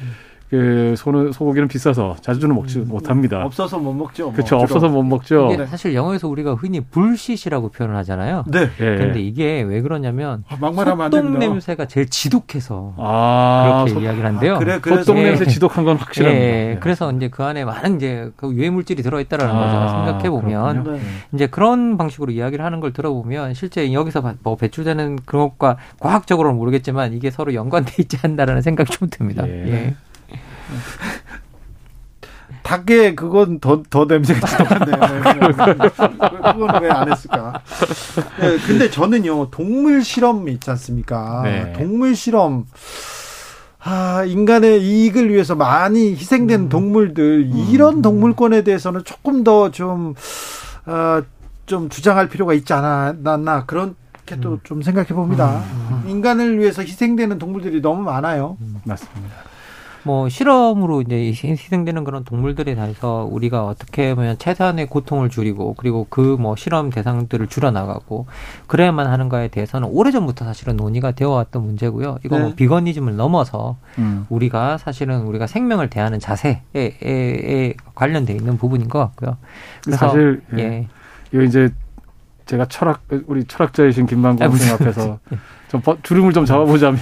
그 0.50 0.94
소는 0.96 1.32
소고기는 1.32 1.66
비싸서 1.66 2.16
자주는 2.20 2.54
먹지 2.54 2.78
음, 2.78 2.88
못합니다. 2.88 3.44
없어서 3.44 3.78
못 3.78 3.92
먹죠. 3.92 4.32
그렇죠. 4.32 4.56
뭐, 4.56 4.64
없어서 4.64 4.88
못 4.88 5.02
먹죠. 5.02 5.50
이게 5.52 5.66
사실 5.66 5.94
영어에서 5.94 6.28
우리가 6.28 6.54
흔히 6.54 6.80
불시시라고 6.80 7.70
표현을 7.70 7.96
하잖아요. 7.96 8.44
네. 8.46 8.70
그런데 8.76 9.20
이게 9.20 9.62
왜 9.62 9.80
그러냐면 9.80 10.44
아, 10.48 10.56
소똥 10.56 11.38
냄새가 11.38 11.86
제일 11.86 12.08
지독해서 12.08 12.94
아, 12.96 13.84
그렇게 13.84 13.92
소, 13.92 14.00
이야기를 14.00 14.26
한대요. 14.26 14.54
아, 14.54 14.58
그래, 14.58 14.78
소똥 15.02 15.16
냄새 15.16 15.46
지독한 15.46 15.84
건 15.84 15.96
확실합니다. 15.96 16.44
예, 16.44 16.48
네. 16.48 16.76
그래서 16.80 17.10
이제 17.12 17.28
그 17.28 17.42
안에 17.42 17.64
많은 17.64 17.96
이제 17.96 18.30
그 18.36 18.52
유해 18.54 18.70
물질이 18.70 19.02
들어 19.02 19.20
있다라는 19.20 19.52
아, 19.52 19.58
거죠. 19.58 19.88
생각해 19.88 20.30
보면 20.30 20.84
네. 20.84 21.00
이제 21.34 21.46
그런 21.48 21.96
방식으로 21.96 22.30
이야기를 22.30 22.64
하는 22.64 22.78
걸 22.78 22.92
들어보면 22.92 23.54
실제 23.54 23.92
여기서 23.92 24.34
뭐 24.42 24.56
배출되는 24.56 25.18
그런 25.24 25.48
것과 25.48 25.76
과학적으로는 25.98 26.56
모르겠지만 26.56 27.14
이게 27.14 27.30
서로 27.30 27.52
연관돼 27.52 27.94
있지 27.98 28.16
않나라는 28.22 28.62
생각이 28.62 28.92
좀 28.92 29.08
듭니다. 29.10 29.46
예. 29.48 29.94
예. 30.72 32.56
닭에 32.62 33.14
그건 33.14 33.60
더, 33.60 33.82
더 33.88 34.06
냄새가 34.06 34.44
지독한데. 34.46 34.92
그건 36.52 36.82
왜 36.82 36.90
안 36.90 37.10
했을까? 37.10 37.60
네, 38.40 38.58
근데 38.66 38.90
저는요, 38.90 39.50
동물 39.50 40.02
실험 40.02 40.48
있지 40.48 40.68
않습니까? 40.70 41.42
네. 41.44 41.72
동물 41.74 42.16
실험. 42.16 42.66
아, 43.78 44.24
인간의 44.24 44.82
이익을 44.82 45.32
위해서 45.32 45.54
많이 45.54 46.10
희생된 46.10 46.62
음. 46.62 46.68
동물들, 46.68 47.50
음. 47.52 47.66
이런 47.70 48.02
동물권에 48.02 48.62
대해서는 48.62 49.04
조금 49.04 49.44
더 49.44 49.70
좀, 49.70 50.14
어, 50.86 51.22
좀 51.66 51.88
주장할 51.88 52.28
필요가 52.28 52.52
있지 52.52 52.72
않았나, 52.72 53.64
그런 53.66 53.94
게 54.24 54.40
또좀 54.40 54.78
음. 54.78 54.82
생각해 54.82 55.08
봅니다. 55.10 55.62
음. 55.92 56.02
인간을 56.08 56.58
위해서 56.58 56.82
희생되는 56.82 57.38
동물들이 57.38 57.80
너무 57.80 58.02
많아요. 58.02 58.56
음, 58.60 58.80
맞습니다. 58.84 59.34
뭐 60.06 60.28
실험으로 60.28 61.02
이제 61.02 61.16
희생되는 61.16 62.04
그런 62.04 62.22
동물들에 62.22 62.76
대해서 62.76 63.28
우리가 63.28 63.66
어떻게 63.66 64.14
보면 64.14 64.38
최소한의 64.38 64.86
고통을 64.86 65.30
줄이고 65.30 65.74
그리고 65.74 66.06
그 66.08 66.36
뭐 66.38 66.54
실험 66.54 66.90
대상들을 66.90 67.48
줄여나가고 67.48 68.26
그래야만 68.66 69.06
하는가에 69.06 69.48
대해서는 69.48 69.88
오래전부터 69.88 70.44
사실은 70.44 70.76
논의가 70.76 71.12
되어 71.12 71.30
왔던 71.30 71.64
문제고요. 71.64 72.18
이거 72.24 72.36
뭐 72.36 72.38
네. 72.38 72.44
뭐 72.44 72.54
비건니즘을 72.54 73.16
넘어서 73.16 73.78
음. 73.98 74.26
우리가 74.28 74.78
사실은 74.78 75.22
우리가 75.22 75.46
생명을 75.46 75.90
대하는 75.90 76.20
자세에 76.20 76.62
에, 76.76 77.74
관련돼 77.94 78.34
있는 78.34 78.58
부분인 78.58 78.88
것 78.88 78.98
같고요. 79.00 79.38
그래서 79.82 79.98
사실 79.98 80.42
예. 80.56 80.62
예. 80.62 80.88
이거 81.32 81.42
이제 81.42 81.70
제가 82.44 82.66
철학 82.66 83.02
우리 83.26 83.44
철학자이신 83.44 84.06
김만국 84.06 84.44
선생 84.46 84.74
앞에서 84.74 85.18
예. 85.32 85.38
좀 85.68 85.82
주름을 86.02 86.32
좀 86.32 86.44
잡아보자면 86.44 87.00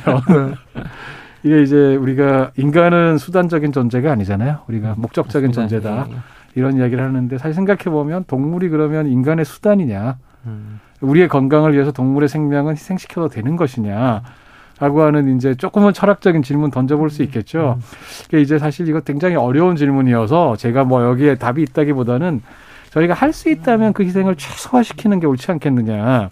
이게 1.44 1.62
이제 1.62 1.94
우리가 1.96 2.52
인간은 2.56 3.18
수단적인 3.18 3.70
존재가 3.72 4.10
아니잖아요. 4.10 4.60
우리가 4.66 4.94
음, 4.94 5.02
목적적인 5.02 5.50
맞습니다. 5.50 5.68
존재다. 5.68 6.06
예, 6.10 6.14
예. 6.14 6.18
이런 6.54 6.76
이야기를 6.78 7.04
하는데 7.04 7.36
사실 7.38 7.54
생각해 7.54 7.84
보면 7.84 8.24
동물이 8.26 8.70
그러면 8.70 9.06
인간의 9.06 9.44
수단이냐? 9.44 10.16
음. 10.46 10.80
우리의 11.00 11.28
건강을 11.28 11.74
위해서 11.74 11.92
동물의 11.92 12.28
생명은 12.28 12.72
희생시켜도 12.72 13.28
되는 13.28 13.56
것이냐? 13.56 14.22
라고 14.80 15.02
하는 15.02 15.36
이제 15.36 15.54
조금은 15.54 15.92
철학적인 15.92 16.42
질문 16.42 16.70
던져볼 16.70 17.10
수 17.10 17.22
있겠죠. 17.24 17.76
음. 17.78 17.82
그게 18.24 18.40
이제 18.40 18.58
사실 18.58 18.88
이거 18.88 19.00
굉장히 19.00 19.36
어려운 19.36 19.76
질문이어서 19.76 20.56
제가 20.56 20.84
뭐 20.84 21.04
여기에 21.04 21.36
답이 21.36 21.62
있다기보다는 21.62 22.42
저희가 22.90 23.12
할 23.14 23.32
수 23.32 23.50
있다면 23.50 23.92
그 23.92 24.04
희생을 24.04 24.36
최소화시키는 24.36 25.20
게 25.20 25.26
옳지 25.26 25.50
않겠느냐. 25.52 26.30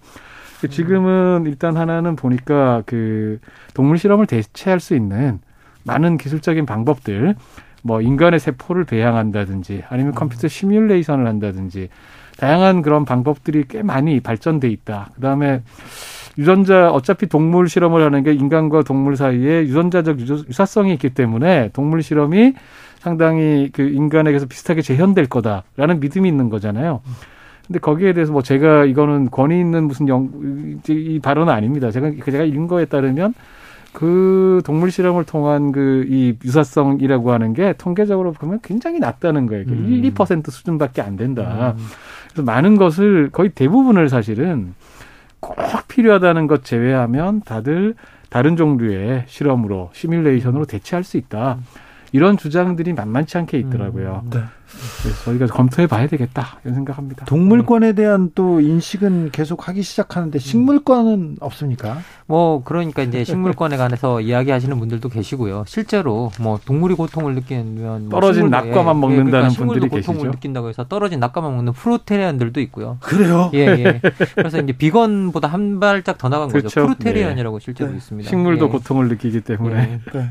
그 0.63 0.69
지금은 0.69 1.43
일단 1.47 1.77
하나는 1.77 2.15
보니까 2.15 2.85
그 2.87 3.41
동물 3.75 3.99
실험을 3.99 4.27
대체할 4.27 4.79
수 4.79 4.95
있는 4.95 5.41
많은 5.83 6.19
기술적인 6.19 6.67
방법들 6.67 7.35
뭐 7.83 8.01
인간의 8.01 8.39
세포를 8.39 8.85
배양한다든지 8.85 9.83
아니면 9.89 10.13
컴퓨터 10.13 10.47
시뮬레이션을 10.47 11.27
한다든지 11.27 11.89
다양한 12.39 12.83
그런 12.83 13.05
방법들이 13.05 13.65
꽤 13.69 13.83
많이 13.83 14.21
발전돼 14.21 14.69
있다. 14.69 15.11
그다음에 15.17 15.63
유전자 16.39 16.93
어차피 16.93 17.27
동물 17.27 17.69
실험을 17.69 18.01
하는 18.01 18.23
게 18.23 18.33
인간과 18.33 18.85
동물 18.85 19.17
사이에 19.17 19.63
유전자적 19.63 20.21
유사성이 20.21 20.93
있기 20.95 21.11
때문에 21.11 21.71
동물 21.73 22.05
실험이 22.05 22.55
상당히 23.01 23.71
그 23.73 23.83
인간에게서 23.83 24.47
비슷하게 24.47 24.83
재현될 24.83 25.27
거다라는 25.27 25.99
믿음이 25.99 26.29
있는 26.29 26.51
거잖아요. 26.51 27.01
근데 27.73 27.81
거기에 27.81 28.13
대해서 28.13 28.33
뭐 28.33 28.43
제가 28.43 28.85
이거는 28.85 29.31
권위 29.31 29.59
있는 29.59 29.85
무슨 29.85 30.07
영, 30.07 30.29
이 30.87 31.19
발언은 31.23 31.51
아닙니다. 31.51 31.91
제가, 31.91 32.13
제가 32.23 32.45
읽은 32.45 32.67
거에 32.67 32.85
따르면 32.85 33.33
그 33.95 34.61
동물 34.67 34.91
실험을 34.91 35.25
통한 35.25 35.73
그 35.73 36.05
이 36.07 36.35
유사성이라고 36.45 37.33
하는 37.33 37.55
게 37.55 37.73
통계적으로 37.73 38.33
보면 38.33 38.61
굉장히 38.63 38.99
낮다는 38.99 39.47
거예요. 39.47 39.65
음. 39.69 39.87
1, 39.91 40.13
2% 40.13 40.51
수준밖에 40.51 41.01
안 41.01 41.17
된다. 41.17 41.75
음. 41.79 41.85
그래서 42.31 42.43
많은 42.43 42.77
것을 42.77 43.31
거의 43.33 43.49
대부분을 43.49 44.11
사실은 44.11 44.75
꼭 45.41 45.57
필요하다는 45.89 46.49
것 46.49 46.65
제외하면 46.65 47.41
다들 47.41 47.95
다른 48.29 48.57
종류의 48.57 49.25
실험으로 49.29 49.89
시뮬레이션으로 49.95 50.67
대체할 50.67 51.05
수 51.05 51.17
있다. 51.17 51.55
음. 51.59 51.65
이런 52.13 52.37
주장들이 52.37 52.93
만만치 52.93 53.39
않게 53.39 53.59
있더라고요. 53.59 54.23
음, 54.25 54.31
네. 54.31 54.41
그래서 55.03 55.25
저희가 55.25 55.47
검토해 55.47 55.87
봐야 55.87 56.07
되겠다 56.07 56.59
이런 56.65 56.75
생각합니다. 56.75 57.25
동물권에 57.27 57.93
대한 57.95 58.31
또 58.35 58.61
인식은 58.61 59.31
계속 59.33 59.69
하기 59.69 59.83
시작하는데 59.83 60.39
식물권은 60.39 61.37
없습니까? 61.41 61.99
뭐 62.27 62.63
그러니까 62.65 63.03
이제 63.03 63.25
식물권에 63.25 63.77
관해서 63.77 64.21
이야기하시는 64.23 64.79
분들도 64.79 65.09
계시고요. 65.09 65.65
실제로 65.67 66.31
뭐 66.41 66.59
동물이 66.65 66.95
고통을 66.95 67.35
느끼면 67.35 68.09
뭐 68.09 68.21
떨어진 68.21 68.51
낙과만 68.51 68.97
예, 68.97 69.01
먹는다는 69.01 69.31
그러니까 69.51 69.65
분들이 69.65 69.89
고통을 69.89 70.21
계시죠. 70.21 70.31
느낀다고 70.31 70.69
해서 70.69 70.85
떨어진 70.85 71.21
낙과만 71.21 71.55
먹는 71.55 71.73
프로테리안들도 71.73 72.61
있고요. 72.61 72.99
그래요? 73.01 73.51
예, 73.55 73.59
예. 73.67 74.01
그래서 74.35 74.59
이제 74.59 74.73
비건보다 74.73 75.49
한 75.49 75.81
발짝 75.81 76.19
더 76.19 76.29
나간 76.29 76.49
그렇죠. 76.49 76.69
거죠. 76.69 76.87
프로테리안이라고 76.87 77.59
네. 77.59 77.65
실제로 77.65 77.91
네. 77.91 77.97
있습니다. 77.97 78.29
식물도 78.29 78.67
예. 78.67 78.71
고통을 78.71 79.09
느끼기 79.09 79.43
때문에. 79.43 80.01
예. 80.15 80.19
네. 80.19 80.31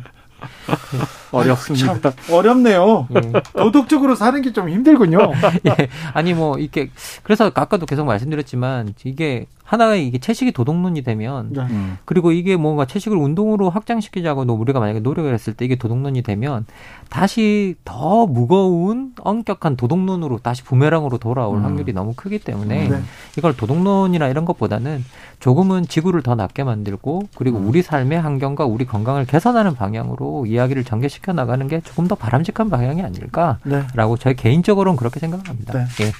어렵습니다. 1.31 2.11
어렵네요. 2.29 3.07
예. 3.15 3.31
도덕적으로 3.57 4.15
사는 4.15 4.41
게 4.41 4.51
좀 4.51 4.67
힘들군요. 4.69 5.17
예. 5.67 5.87
아니 6.13 6.33
뭐 6.33 6.57
이렇게 6.57 6.89
그래서 7.23 7.49
아까도 7.53 7.85
계속 7.85 8.05
말씀드렸지만 8.05 8.93
이게 9.05 9.45
하나의 9.71 10.05
이게 10.05 10.17
채식이 10.17 10.51
도덕론이 10.51 11.01
되면 11.03 11.53
네. 11.53 11.61
음. 11.61 11.97
그리고 12.03 12.33
이게 12.33 12.57
뭔가 12.57 12.83
채식을 12.83 13.15
운동으로 13.15 13.69
확장시키자고 13.69 14.41
우리가 14.41 14.81
만약에 14.81 14.99
노력을 14.99 15.33
했을 15.33 15.53
때 15.53 15.63
이게 15.63 15.77
도덕론이 15.77 16.23
되면 16.23 16.65
다시 17.09 17.75
더 17.85 18.27
무거운 18.27 19.13
엄격한 19.21 19.77
도덕론으로 19.77 20.39
다시 20.39 20.61
부메랑으로 20.63 21.19
돌아올 21.19 21.59
음. 21.59 21.63
확률이 21.63 21.93
너무 21.93 22.11
크기 22.17 22.37
때문에 22.37 22.89
네. 22.89 23.01
이걸 23.37 23.55
도덕론이나 23.55 24.27
이런 24.27 24.43
것보다는 24.43 25.05
조금은 25.39 25.87
지구를 25.87 26.21
더 26.21 26.35
낫게 26.35 26.65
만들고 26.65 27.29
그리고 27.35 27.57
음. 27.57 27.69
우리 27.69 27.81
삶의 27.81 28.19
환경과 28.19 28.65
우리 28.65 28.85
건강을 28.85 29.25
개선하는 29.25 29.75
방향으로 29.75 30.47
이야기를 30.47 30.83
전개시켜 30.83 31.31
나가는 31.31 31.65
게 31.69 31.79
조금 31.79 32.09
더 32.09 32.15
바람직한 32.15 32.69
방향이 32.69 33.01
아닐까라고 33.01 33.61
네. 33.63 34.19
저희 34.19 34.35
개인적으로는 34.35 34.97
그렇게 34.97 35.21
생각합니다. 35.21 35.71
네. 35.71 35.85
예. 36.01 36.11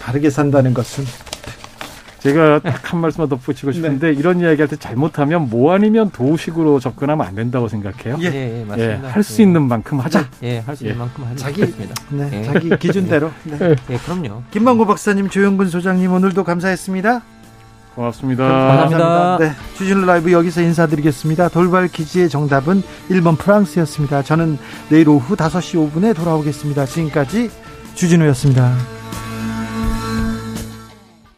다르게 0.00 0.30
산다는 0.30 0.74
것은 0.74 1.04
제가 2.20 2.60
딱 2.60 2.80
한 2.92 3.00
말씀만 3.00 3.28
덧붙이고 3.28 3.72
싶은데 3.72 4.12
네. 4.12 4.18
이런 4.18 4.40
이야기할 4.40 4.68
때 4.68 4.76
잘못하면 4.76 5.48
뭐 5.48 5.72
아니면 5.72 6.10
도식으로 6.10 6.80
접근하면 6.80 7.26
안 7.26 7.34
된다고 7.34 7.68
생각해요. 7.68 8.16
예, 8.20 8.26
예, 8.26 8.60
예 8.60 8.64
맞습니다. 8.64 9.08
예, 9.08 9.10
할수 9.10 9.42
있는 9.42 9.62
만큼 9.62 10.00
하자. 10.00 10.28
예, 10.42 10.58
할수 10.58 10.84
있는 10.84 10.96
예. 10.96 10.98
만큼 10.98 11.24
하자. 11.24 11.36
자기 11.36 11.60
네, 12.10 12.28
예. 12.32 12.42
자기 12.44 12.68
기준대로. 12.78 13.30
네. 13.44 13.76
예, 13.90 13.96
그럼요. 13.98 14.42
김만고 14.50 14.86
박사님, 14.86 15.28
조영근 15.28 15.68
소장님 15.68 16.12
오늘도 16.12 16.42
감사했습니다. 16.44 17.22
고맙습니다. 17.94 18.48
감사합니다. 18.48 19.38
네, 19.38 19.52
주진우 19.76 20.04
라이브 20.04 20.32
여기서 20.32 20.62
인사드리겠습니다. 20.62 21.48
돌발 21.48 21.88
퀴즈의 21.88 22.28
정답은 22.28 22.82
1번 23.10 23.38
프랑스였습니다. 23.38 24.22
저는 24.22 24.58
내일 24.88 25.08
오후 25.08 25.36
5시 25.36 25.92
5분에 25.92 26.14
돌아오겠습니다. 26.16 26.86
지금까지 26.86 27.50
주진우였습니다. 27.94 28.99